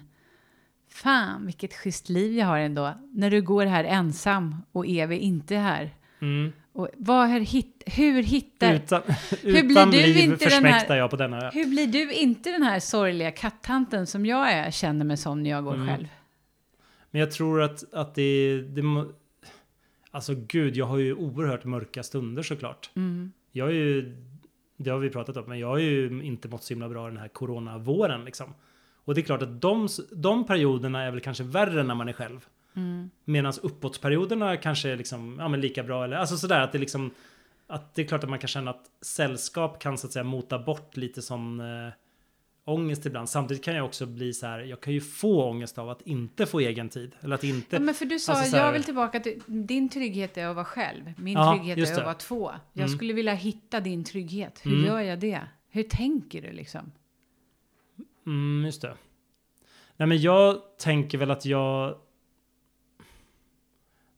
Fan, 0.90 1.46
vilket 1.46 1.74
schysst 1.74 2.08
liv 2.08 2.32
jag 2.38 2.46
har 2.46 2.58
ändå. 2.58 2.94
När 3.12 3.30
du 3.30 3.42
går 3.42 3.66
här 3.66 3.84
ensam 3.84 4.56
och 4.72 4.86
Evi 4.86 5.16
inte 5.16 5.56
är 5.56 5.60
här. 5.60 5.94
Mm. 6.20 6.52
Och 6.72 6.88
vad 6.96 7.28
är 7.30 7.40
hit, 7.40 7.82
hur 7.86 8.22
hittar... 8.22 8.74
Utan, 8.74 9.02
blir 9.42 9.70
utan 9.70 9.90
du 9.90 9.96
liv 9.96 10.16
inte 10.16 10.48
den 10.48 10.64
här- 10.64 10.96
jag 10.96 11.10
på 11.10 11.16
denna 11.16 11.46
ö. 11.46 11.50
Hur 11.54 11.66
blir 11.66 11.86
du 11.86 12.12
inte 12.12 12.50
den 12.50 12.62
här 12.62 12.80
sorgliga 12.80 13.30
kattanten 13.30 14.06
som 14.06 14.26
jag 14.26 14.52
är, 14.52 14.70
känner 14.70 15.04
mig 15.04 15.16
som 15.16 15.42
när 15.42 15.50
jag 15.50 15.64
går 15.64 15.74
Mm. 15.74 15.86
själv? 15.88 16.08
Men 17.10 17.20
jag 17.20 17.30
tror 17.30 17.62
att, 17.62 17.94
att 17.94 18.14
det, 18.14 18.60
det 18.62 18.82
Alltså 20.10 20.34
gud, 20.34 20.76
jag 20.76 20.86
har 20.86 20.98
ju 20.98 21.14
oerhört 21.14 21.64
mörka 21.64 22.02
stunder 22.02 22.42
såklart. 22.42 22.90
Mm. 22.96 23.32
Jag 23.52 23.68
är 23.68 23.72
ju, 23.74 24.16
det 24.78 24.90
har 24.90 24.98
vi 24.98 25.10
pratat 25.10 25.36
om, 25.36 25.44
men 25.46 25.58
jag 25.58 25.68
har 25.68 25.78
ju 25.78 26.22
inte 26.22 26.48
mått 26.48 26.62
så 26.62 26.74
himla 26.74 26.88
bra 26.88 27.06
den 27.06 27.16
här 27.16 27.28
coronavåren 27.28 28.24
liksom. 28.24 28.54
Och 29.04 29.14
det 29.14 29.20
är 29.20 29.22
klart 29.22 29.42
att 29.42 29.60
de, 29.60 29.88
de 30.12 30.46
perioderna 30.46 31.02
är 31.02 31.10
väl 31.10 31.20
kanske 31.20 31.44
värre 31.44 31.82
när 31.82 31.94
man 31.94 32.08
är 32.08 32.12
själv. 32.12 32.46
Mm. 32.74 33.10
Medan 33.24 33.52
uppåtsperioderna 33.62 34.56
kanske 34.56 34.90
är 34.90 34.96
liksom, 34.96 35.36
ja 35.38 35.48
men 35.48 35.60
lika 35.60 35.82
bra 35.82 36.04
eller, 36.04 36.16
alltså 36.16 36.36
sådär 36.36 36.60
att 36.60 36.72
det 36.72 36.78
liksom, 36.78 37.10
att 37.66 37.94
det 37.94 38.02
är 38.02 38.06
klart 38.06 38.24
att 38.24 38.30
man 38.30 38.38
kan 38.38 38.48
känna 38.48 38.70
att 38.70 38.90
sällskap 39.00 39.82
kan 39.82 39.98
så 39.98 40.06
att 40.06 40.12
säga 40.12 40.24
mota 40.24 40.58
bort 40.58 40.96
lite 40.96 41.22
sån 41.22 41.60
eh, 41.60 41.92
ångest 42.68 43.06
ibland. 43.06 43.28
Samtidigt 43.28 43.64
kan 43.64 43.74
jag 43.74 43.84
också 43.86 44.06
bli 44.06 44.32
så 44.34 44.46
här, 44.46 44.58
jag 44.60 44.80
kan 44.80 44.92
ju 44.92 45.00
få 45.00 45.44
ångest 45.50 45.78
av 45.78 45.90
att 45.90 46.02
inte 46.02 46.46
få 46.46 46.60
egen 46.60 46.88
tid. 46.88 47.14
Eller 47.20 47.34
att 47.34 47.44
inte... 47.44 47.76
Ja, 47.76 47.80
men 47.80 47.94
för 47.94 48.04
du 48.04 48.18
sa, 48.18 48.32
Alltså 48.32 48.50
så 48.50 48.56
här- 48.56 48.64
jag 48.66 48.72
vill 48.72 48.84
tillbaka 48.84 49.20
till, 49.20 49.42
din 49.46 49.88
trygghet 49.88 50.36
är 50.36 50.46
att 50.46 50.54
vara 50.56 50.64
själv. 50.64 51.12
Min 51.16 51.34
Ja, 51.34 51.56
trygghet 51.56 51.78
är 51.88 51.92
att 51.98 52.04
vara 52.04 52.14
två. 52.14 52.50
Jag 52.72 52.84
Mm. 52.86 52.96
skulle 52.96 53.12
vilja 53.12 53.34
hitta 53.34 53.80
din 53.80 54.04
trygghet. 54.04 54.60
Hur 54.62 54.72
Mm. 54.72 54.86
gör 54.86 55.00
jag 55.00 55.18
det? 55.20 55.40
Hur 55.70 55.82
tänker 55.82 56.42
du 56.42 56.52
liksom? 56.52 56.92
Mm, 58.26 58.64
just 58.66 58.82
det. 58.82 58.96
Nej, 59.96 60.06
men 60.08 60.18
jag 60.20 60.62
tänker 60.78 61.18
väl 61.18 61.30
att 61.30 61.44
jag... 61.44 61.98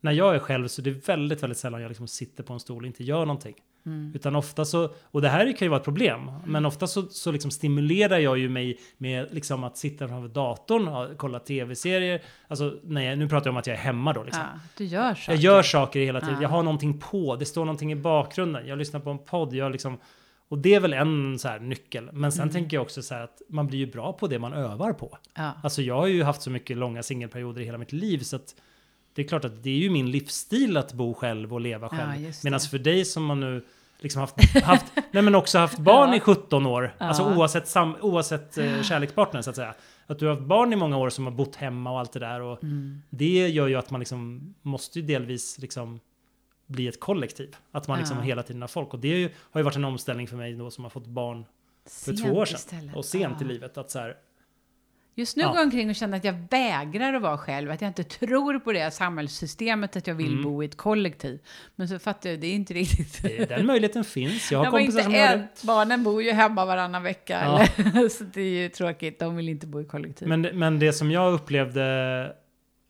När 0.00 0.12
jag 0.12 0.34
är 0.34 0.38
själv 0.38 0.68
så 0.68 0.82
det 0.82 0.90
är 0.90 0.94
väldigt, 0.94 1.42
väldigt 1.42 1.58
sällan 1.58 1.82
jag 1.82 1.88
liksom 1.88 2.08
sitter 2.08 2.42
på 2.44 2.52
en 2.52 2.60
stol 2.60 2.82
och 2.82 2.86
inte 2.86 3.04
gör 3.04 3.26
någonting. 3.26 3.54
Mm. 3.86 4.12
Utan 4.14 4.36
ofta 4.36 4.64
så, 4.64 4.90
och 5.04 5.22
det 5.22 5.28
här 5.28 5.56
kan 5.56 5.66
ju 5.66 5.68
vara 5.68 5.78
ett 5.78 5.84
problem, 5.84 6.30
men 6.46 6.66
ofta 6.66 6.86
så, 6.86 7.02
så 7.02 7.32
liksom 7.32 7.50
stimulerar 7.50 8.18
jag 8.18 8.38
ju 8.38 8.48
mig 8.48 8.78
med 8.98 9.26
liksom 9.34 9.64
att 9.64 9.76
sitta 9.76 10.08
framför 10.08 10.28
datorn 10.28 10.88
och 10.88 11.18
kolla 11.18 11.38
tv-serier. 11.38 12.22
Alltså, 12.48 12.74
nej, 12.82 13.16
nu 13.16 13.28
pratar 13.28 13.46
jag 13.46 13.52
om 13.52 13.56
att 13.56 13.66
jag 13.66 13.74
är 13.76 13.80
hemma 13.80 14.12
då 14.12 14.22
liksom. 14.24 14.42
Ja, 14.54 14.60
du 14.76 14.84
gör 14.84 15.14
saker. 15.14 15.32
Jag 15.32 15.40
gör 15.40 15.62
saker 15.62 16.00
hela 16.00 16.20
tiden. 16.20 16.34
Ja. 16.34 16.42
Jag 16.42 16.48
har 16.48 16.62
någonting 16.62 16.98
på. 16.98 17.36
Det 17.36 17.44
står 17.44 17.64
någonting 17.64 17.92
i 17.92 17.96
bakgrunden. 17.96 18.66
Jag 18.66 18.78
lyssnar 18.78 19.00
på 19.00 19.10
en 19.10 19.18
podd. 19.18 19.54
Jag 19.54 19.72
liksom, 19.72 19.98
och 20.48 20.58
det 20.58 20.74
är 20.74 20.80
väl 20.80 20.92
en 20.92 21.38
så 21.38 21.48
här 21.48 21.58
nyckel. 21.60 22.10
Men 22.12 22.32
sen 22.32 22.42
Mm. 22.42 22.52
tänker 22.52 22.76
jag 22.76 22.82
också 22.82 23.02
så 23.02 23.14
här 23.14 23.22
att 23.22 23.42
man 23.48 23.66
blir 23.66 23.78
ju 23.78 23.86
bra 23.86 24.12
på 24.12 24.26
det 24.26 24.38
man 24.38 24.52
övar 24.52 24.92
på. 24.92 25.18
Ja. 25.36 25.52
Alltså 25.62 25.82
jag 25.82 25.96
har 25.96 26.06
ju 26.06 26.22
haft 26.22 26.42
så 26.42 26.50
mycket 26.50 26.76
långa 26.76 27.02
singelperioder 27.02 27.60
i 27.60 27.64
hela 27.64 27.78
mitt 27.78 27.92
liv 27.92 28.18
så 28.18 28.36
att 28.36 28.54
det 29.14 29.22
är 29.22 29.28
klart 29.28 29.44
att 29.44 29.62
det 29.62 29.70
är 29.70 29.78
ju 29.78 29.90
min 29.90 30.10
livsstil 30.10 30.76
att 30.76 30.92
bo 30.92 31.14
själv 31.14 31.52
och 31.54 31.60
leva 31.60 31.88
Ja, 31.92 31.96
själv. 31.98 32.22
just 32.24 32.44
Medan 32.44 32.60
för 32.60 32.78
dig 32.78 33.04
som 33.04 33.24
man 33.24 33.40
nu 33.40 33.64
liksom 33.98 34.20
haft, 34.20 34.34
haft 34.64 34.86
nej 35.10 35.22
men 35.22 35.34
också 35.34 35.58
haft 35.58 35.78
barn 35.78 36.08
Ja. 36.10 36.16
i 36.16 36.20
17 36.20 36.66
år, 36.66 36.94
alltså 36.98 37.22
Ja. 37.22 37.36
oavsett, 37.36 37.68
sam, 37.68 37.96
oavsett 38.00 38.58
eh, 38.58 38.82
kärlekspartner 38.82 39.42
så 39.42 39.50
att 39.50 39.56
säga. 39.56 39.74
Att 40.06 40.18
du 40.18 40.26
har 40.26 40.34
haft 40.34 40.46
barn 40.46 40.72
i 40.72 40.76
många 40.76 40.96
år 40.98 41.10
som 41.10 41.24
har 41.24 41.32
bott 41.32 41.56
hemma 41.56 41.90
och 41.92 41.98
allt 42.00 42.12
det 42.12 42.18
där 42.20 42.40
och 42.40 42.62
Mm. 42.62 43.02
det 43.10 43.48
gör 43.48 43.66
ju 43.66 43.74
att 43.76 43.90
man 43.90 43.98
liksom 44.00 44.54
måste 44.62 45.00
ju 45.00 45.06
delvis 45.06 45.58
liksom 45.58 46.00
bli 46.66 46.88
ett 46.88 47.00
kollektiv. 47.00 47.56
Att 47.72 47.88
man 47.88 47.98
liksom 47.98 48.16
Ja. 48.16 48.22
hela 48.22 48.42
tiden 48.42 48.60
har 48.62 48.68
folk. 48.68 48.94
Och 48.94 49.00
det 49.00 49.08
ju, 49.08 49.30
har 49.36 49.60
ju 49.60 49.64
varit 49.64 49.76
en 49.76 49.84
omställning 49.84 50.26
för 50.28 50.36
mig 50.36 50.52
då 50.54 50.70
som 50.70 50.84
har 50.84 50.90
fått 50.90 51.06
barn 51.06 51.44
för 51.84 51.90
Sent 51.90 52.22
två 52.22 52.28
år 52.38 52.44
sedan. 52.44 52.56
istället. 52.56 52.96
Och 52.96 53.04
sent 53.04 53.36
Ja. 53.40 53.44
i 53.46 53.48
livet. 53.48 53.78
Att 53.78 53.90
så 53.90 53.98
här, 53.98 54.16
Just 55.14 55.36
nu 55.36 55.42
Ja. 55.42 55.48
går 55.48 55.56
jag 55.56 55.64
omkring 55.64 55.88
och 55.90 55.94
känner 55.96 56.16
att 56.16 56.24
jag 56.24 56.34
vägrar 56.50 57.14
att 57.14 57.22
vara 57.22 57.38
själv, 57.38 57.70
att 57.70 57.80
jag 57.80 57.88
inte 57.88 58.04
tror 58.04 58.58
på 58.58 58.72
det 58.72 58.90
samhällssystemet, 58.90 59.96
att 59.96 60.06
jag 60.06 60.14
vill 60.14 60.32
Mm. 60.32 60.42
bo 60.44 60.62
i 60.62 60.66
ett 60.66 60.76
kollektiv. 60.76 61.40
Men 61.76 61.88
så 61.88 61.98
fattar 61.98 62.30
jag, 62.30 62.40
det 62.40 62.46
är 62.46 62.54
inte 62.54 62.74
riktigt. 62.74 63.22
den 63.48 63.66
möjligheten 63.66 64.04
finns. 64.04 64.52
Jag 64.52 64.58
har 64.58 64.70
kompisar 64.70 65.02
som 65.02 65.12
gör 65.14 65.36
det. 65.36 65.48
barnen 65.62 66.04
bor 66.04 66.22
ju 66.22 66.30
hemma 66.32 66.64
varannan 66.64 67.02
vecka, 67.02 67.40
Ja. 67.44 67.66
eller? 67.76 68.08
så 68.08 68.24
det 68.24 68.40
är 68.40 68.62
ju 68.62 68.68
tråkigt, 68.68 69.18
de 69.18 69.36
vill 69.36 69.48
inte 69.48 69.66
bo 69.66 69.80
i 69.80 69.84
kollektiv. 69.84 70.28
Men, 70.28 70.40
men 70.42 70.78
det 70.78 70.92
som 70.92 71.10
jag 71.10 71.32
upplevde, 71.32 71.82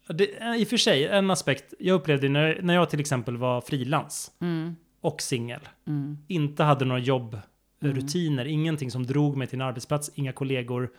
det, 0.09 0.57
i 0.59 0.65
och 0.65 0.69
för 0.69 0.77
sig, 0.77 1.07
en 1.07 1.31
aspekt 1.31 1.75
jag 1.79 1.95
upplevde 1.95 2.29
när, 2.29 2.59
när 2.63 2.75
jag 2.75 2.91
till 2.91 3.01
exempel 3.01 3.37
var 3.37 3.61
frilans 3.61 4.31
mm, 4.41 4.77
och 5.01 5.23
singel, 5.23 5.61
mm, 5.87 6.19
inte 6.29 6.63
hade 6.65 6.85
några 6.85 7.01
jobbrutiner, 7.01 8.45
ingenting 8.45 8.91
som 8.91 9.07
drog 9.07 9.37
mig 9.37 9.47
till 9.47 9.61
en 9.61 9.67
arbetsplats, 9.67 10.11
inga 10.15 10.33
kollegor. 10.33 10.91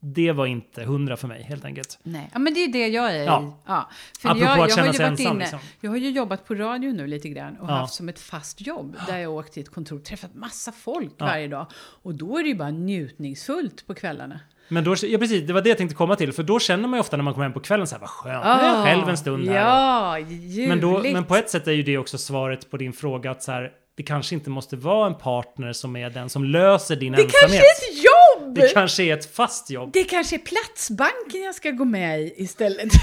Det 0.00 0.32
var 0.32 0.46
inte 0.46 0.84
hundra 0.84 1.16
för 1.16 1.28
mig 1.28 1.42
helt 1.42 1.64
enkelt. 1.64 1.98
nej. 2.02 2.30
Ja, 2.32 2.38
men 2.38 2.54
det 2.54 2.60
är 2.64 2.68
det 2.68 2.88
jag 2.88 3.14
är 3.14 3.24
Ja. 3.24 3.42
i. 3.42 3.52
Ja. 3.66 3.90
För 4.20 4.28
Apropå 4.28 4.44
jag, 4.46 4.52
att 4.52 4.58
jag, 4.58 4.70
känna 4.70 4.86
har 4.86 4.92
ju 4.92 4.96
sig 4.96 5.06
ensam, 5.06 5.26
inne, 5.32 5.38
liksom. 5.40 5.58
jag 5.80 5.90
har 5.90 5.96
ju 5.96 6.10
jobbat 6.10 6.46
på 6.48 6.54
radio 6.54 6.92
nu 6.92 7.06
lite 7.06 7.28
grann 7.28 7.56
och 7.56 7.70
Ja. 7.70 7.74
haft 7.74 7.94
som 7.94 8.08
ett 8.08 8.18
fast 8.18 8.60
jobb 8.66 8.96
där 9.06 9.18
jag 9.18 9.32
åkt 9.32 9.52
till 9.52 9.62
ett 9.62 9.70
kontor 9.70 9.96
och 9.96 10.04
träffat 10.04 10.34
massa 10.34 10.72
folk 10.72 11.12
Ja. 11.18 11.26
varje 11.26 11.48
dag. 11.48 11.66
Och 12.02 12.14
då 12.14 12.38
är 12.38 12.42
det 12.42 12.48
ju 12.48 12.54
bara 12.54 12.70
njutningsfullt 12.70 13.86
på 13.86 13.94
kvällarna. 13.94 14.40
Men 14.68 14.84
då, 14.84 14.94
ja 15.02 15.18
precis, 15.18 15.46
det 15.46 15.52
var 15.52 15.60
det 15.62 15.68
jag 15.68 15.78
tänkte 15.78 15.96
komma 15.96 16.16
till. 16.16 16.32
För 16.32 16.42
då 16.42 16.58
känner 16.58 16.88
man 16.88 16.96
ju 16.98 17.00
ofta 17.00 17.16
när 17.16 17.24
man 17.24 17.32
kommer 17.34 17.44
hem 17.44 17.52
på 17.52 17.60
kvällen 17.60 17.86
så 17.86 17.94
här, 17.94 18.00
vad 18.00 18.10
skönt, 18.10 18.44
nu 18.44 18.50
är 18.50 18.74
jag 18.74 18.84
själv 18.84 19.08
en 19.08 19.16
stund 19.16 19.48
här. 19.48 19.64
Ah, 19.64 20.18
Ja, 20.18 20.26
ljuvligt. 20.28 20.68
Men, 20.68 20.80
då, 20.80 21.02
men 21.12 21.24
på 21.24 21.36
ett 21.36 21.50
sätt 21.50 21.66
är 21.66 21.72
ju 21.72 21.82
det 21.82 21.98
också 21.98 22.18
svaret 22.18 22.70
på 22.70 22.76
din 22.76 22.92
fråga 22.92 23.30
att 23.30 23.42
så 23.42 23.52
här, 23.52 23.70
det 23.96 24.02
kanske 24.02 24.34
inte 24.34 24.50
måste 24.50 24.76
vara 24.76 25.06
en 25.06 25.14
partner 25.14 25.72
som 25.72 25.96
är 25.96 26.10
den 26.10 26.28
som 26.28 26.44
löser 26.44 26.96
din 26.96 27.12
det 27.12 27.22
ensamhet. 27.22 27.40
kanske 27.40 27.56
är 27.58 27.60
ett 27.60 28.04
jobb! 28.46 28.54
Det 28.54 28.68
kanske 28.74 29.02
är 29.02 29.14
ett 29.16 29.34
fast 29.34 29.70
jobb. 29.70 29.90
Det 29.92 30.04
kanske 30.04 30.36
är 30.36 30.40
Platsbanken 30.40 31.42
jag 31.44 31.54
ska 31.54 31.70
gå 31.70 31.84
med 31.84 32.20
i 32.20 32.34
istället. 32.36 32.88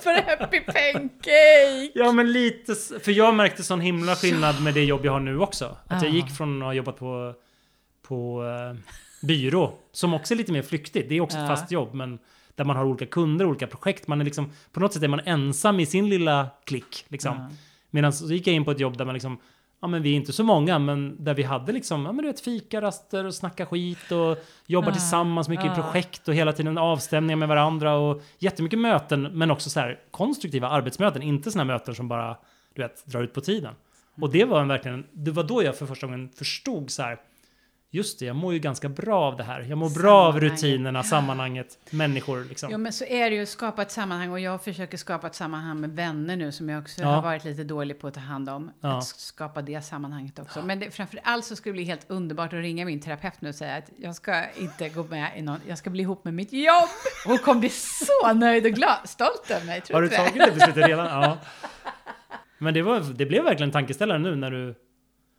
För 0.00 0.38
Happy 0.38 0.60
Pancake! 0.60 1.90
Ja 1.94 2.12
men 2.12 2.32
lite, 2.32 2.74
för 3.00 3.12
jag 3.12 3.34
märkte 3.34 3.62
sån 3.62 3.80
himla 3.80 4.16
skillnad 4.16 4.62
med 4.62 4.74
det 4.74 4.84
jobb 4.84 5.04
jag 5.04 5.12
har 5.12 5.20
nu 5.20 5.38
också. 5.40 5.76
Att 5.86 6.02
jag 6.02 6.10
Ah. 6.12 6.14
gick 6.14 6.36
från 6.36 6.62
att 6.62 6.66
ha 6.66 6.72
jobbat 6.72 6.98
på, 6.98 7.34
på 8.08 8.44
eh, 8.44 8.76
byrå, 9.26 9.74
som 9.92 10.14
också 10.14 10.34
är 10.34 10.38
lite 10.38 10.52
mer 10.52 10.62
flyktigt. 10.62 11.08
Det 11.08 11.16
är 11.16 11.20
också 11.20 11.38
ett 11.38 11.48
fast 11.48 11.70
jobb, 11.70 11.94
men 11.94 12.18
där 12.54 12.64
man 12.64 12.76
har 12.76 12.84
olika 12.84 13.06
kunder, 13.06 13.44
olika 13.46 13.66
projekt. 13.66 14.06
Man 14.08 14.20
är 14.20 14.24
liksom, 14.24 14.52
på 14.72 14.80
något 14.80 14.92
sätt 14.92 15.02
är 15.02 15.08
man 15.08 15.20
ensam 15.24 15.80
i 15.80 15.86
sin 15.86 16.08
lilla 16.08 16.46
klick. 16.66 17.04
Liksom. 17.08 17.56
Medan 17.90 18.12
så 18.12 18.26
gick 18.32 18.46
jag 18.46 18.54
in 18.54 18.64
på 18.64 18.70
ett 18.70 18.80
jobb 18.80 18.98
där 18.98 19.04
man 19.04 19.14
liksom, 19.14 19.38
ja 19.80 19.88
men 19.88 20.02
vi 20.02 20.12
är 20.12 20.16
inte 20.16 20.32
så 20.32 20.44
många, 20.44 20.78
men 20.78 21.24
där 21.24 21.34
vi 21.34 21.42
hade 21.42 21.72
liksom, 21.72 22.06
ja 22.06 22.12
men 22.12 22.22
du 22.22 22.30
vet 22.30 22.40
fikaraster 22.40 23.24
och 23.24 23.34
snacka 23.34 23.66
skit 23.66 24.12
och 24.12 24.38
jobbar 24.66 24.88
Ah, 24.88 24.92
tillsammans, 24.92 25.48
mycket 25.48 25.66
i 25.66 25.68
ah. 25.68 25.74
projekt 25.74 26.28
och 26.28 26.34
hela 26.34 26.52
tiden 26.52 26.78
avstämningar 26.78 27.36
med 27.36 27.48
varandra 27.48 27.94
och 27.94 28.22
jättemycket 28.38 28.78
möten, 28.78 29.22
men 29.22 29.50
också 29.50 29.70
så 29.70 29.80
här 29.80 30.00
konstruktiva 30.10 30.68
arbetsmöten, 30.68 31.22
inte 31.22 31.50
här 31.58 31.64
möten 31.64 31.94
som 31.94 32.08
bara, 32.08 32.36
du 32.74 32.82
vet, 32.82 33.06
drar 33.06 33.22
ut 33.22 33.32
på 33.32 33.40
tiden. 33.40 33.74
Och 34.20 34.30
det 34.30 34.44
var 34.44 34.60
en 34.60 34.68
verkligen, 34.68 35.06
det 35.12 35.30
var 35.30 35.44
då 35.44 35.62
jag 35.62 35.76
för 35.76 35.86
första 35.86 36.06
gången 36.06 36.28
förstod 36.28 36.90
så 36.90 37.02
här, 37.02 37.18
just 37.90 38.18
det, 38.18 38.24
jag 38.24 38.36
mår 38.36 38.52
ju 38.52 38.58
ganska 38.58 38.88
bra 38.88 39.20
av 39.20 39.36
det 39.36 39.42
här. 39.44 39.60
Jag 39.68 39.78
mår 39.78 39.90
bra 40.02 40.22
av 40.26 40.40
rutinerna, 40.40 41.02
sammanhanget, 41.02 41.78
människor 41.90 42.44
liksom. 42.44 42.70
Ja, 42.70 42.78
men 42.78 42.92
så 42.92 43.04
är 43.04 43.30
det 43.30 43.36
ju 43.36 43.42
att 43.42 43.48
skapa 43.48 43.82
ett 43.82 43.90
sammanhang 43.90 44.30
och 44.30 44.40
jag 44.40 44.64
försöker 44.64 44.96
skapa 44.96 45.26
ett 45.26 45.34
sammanhang 45.34 45.80
med 45.80 45.90
vänner 45.90 46.36
nu 46.36 46.52
som 46.52 46.68
jag 46.68 46.82
också 46.82 47.02
Ja. 47.02 47.08
har 47.08 47.22
varit 47.22 47.44
lite 47.44 47.64
dålig 47.64 48.00
på 48.00 48.06
att 48.06 48.14
ta 48.14 48.20
hand 48.20 48.48
om. 48.50 48.70
Ja. 48.80 48.98
Att 48.98 49.06
skapa 49.06 49.62
det 49.62 49.82
sammanhanget 49.82 50.38
också. 50.38 50.62
Men 50.62 50.80
det, 50.80 50.90
framför 50.90 51.20
allt 51.22 51.44
så 51.44 51.56
skulle 51.56 51.72
det 51.72 51.76
bli 51.76 51.84
helt 51.84 52.10
underbart 52.10 52.52
att 52.52 52.60
ringa 52.60 52.84
min 52.84 53.00
terapeut 53.00 53.40
nu 53.40 53.48
och 53.48 53.54
säga 53.54 53.76
att 53.76 53.90
jag 53.96 54.14
ska 54.14 54.44
inte 54.50 54.88
gå 54.88 55.04
med 55.04 55.30
i 55.36 55.42
någon, 55.42 55.60
jag 55.68 55.78
ska 55.78 55.90
bli 55.90 56.02
ihop 56.02 56.24
med 56.24 56.34
mitt 56.34 56.52
jobb. 56.52 56.88
Hon 57.26 57.38
kommer 57.38 57.60
bli 57.60 57.70
så 57.70 58.32
nöjd 58.34 58.66
och 58.66 58.72
glad, 58.72 58.98
stolt 59.04 59.50
över 59.50 59.66
mig. 59.66 59.80
Tror 59.80 59.94
Har 59.94 60.02
du 60.02 60.08
tagit 60.08 60.34
det 60.34 60.52
beslutet 60.54 60.86
redan? 60.88 61.06
Ja. 61.06 61.38
Men 62.58 62.74
det, 62.74 62.82
var, 62.82 63.00
det 63.00 63.26
blev 63.26 63.44
verkligen 63.44 63.68
en 63.68 63.72
tankeställare 63.72 64.18
nu 64.18 64.36
när 64.36 64.50
du 64.50 64.74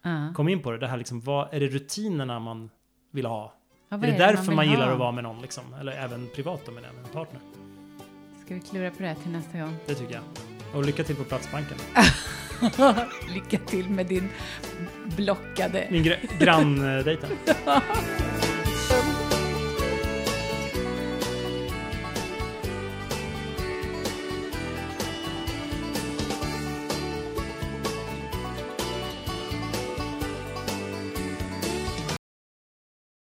Ja. 0.01 0.33
kom 0.35 0.49
in 0.49 0.61
på 0.61 0.71
det. 0.71 0.77
Det 0.77 0.87
här 0.87 0.97
liksom, 0.97 1.19
vad 1.21 1.53
är 1.53 1.59
det 1.59 1.67
rutinerna 1.67 2.39
man 2.39 2.69
vill 3.11 3.25
ha? 3.25 3.53
Ja, 3.89 3.95
är 3.95 3.99
vad 3.99 4.09
det 4.09 4.17
därför 4.17 4.43
vill 4.43 4.55
man, 4.55 4.69
gillar 4.69 4.85
ha? 4.85 4.93
att 4.93 4.99
vara 4.99 5.11
med 5.11 5.23
någon 5.23 5.41
liksom? 5.41 5.63
Eller 5.79 5.91
även 5.91 6.27
privat 6.35 6.61
då, 6.65 6.71
med 6.71 6.83
en 6.83 7.11
partner? 7.13 7.41
Ska 8.45 8.53
vi 8.53 8.59
klura 8.61 8.91
på 8.91 8.97
det 8.99 9.07
här 9.07 9.15
till 9.15 9.31
nästa 9.31 9.59
gång? 9.59 9.75
Det 9.85 9.95
tycker 9.95 10.13
jag. 10.13 10.23
Och 10.75 10.85
lycka 10.85 11.03
till 11.03 11.15
på 11.15 11.23
Platsbanken. 11.23 11.77
Lycka 13.33 13.57
till 13.65 13.89
med 13.89 14.05
din 14.05 14.29
blockade... 15.17 15.87
Min 15.91 16.03
gr- 16.03 16.39
granndejten. 16.39 17.29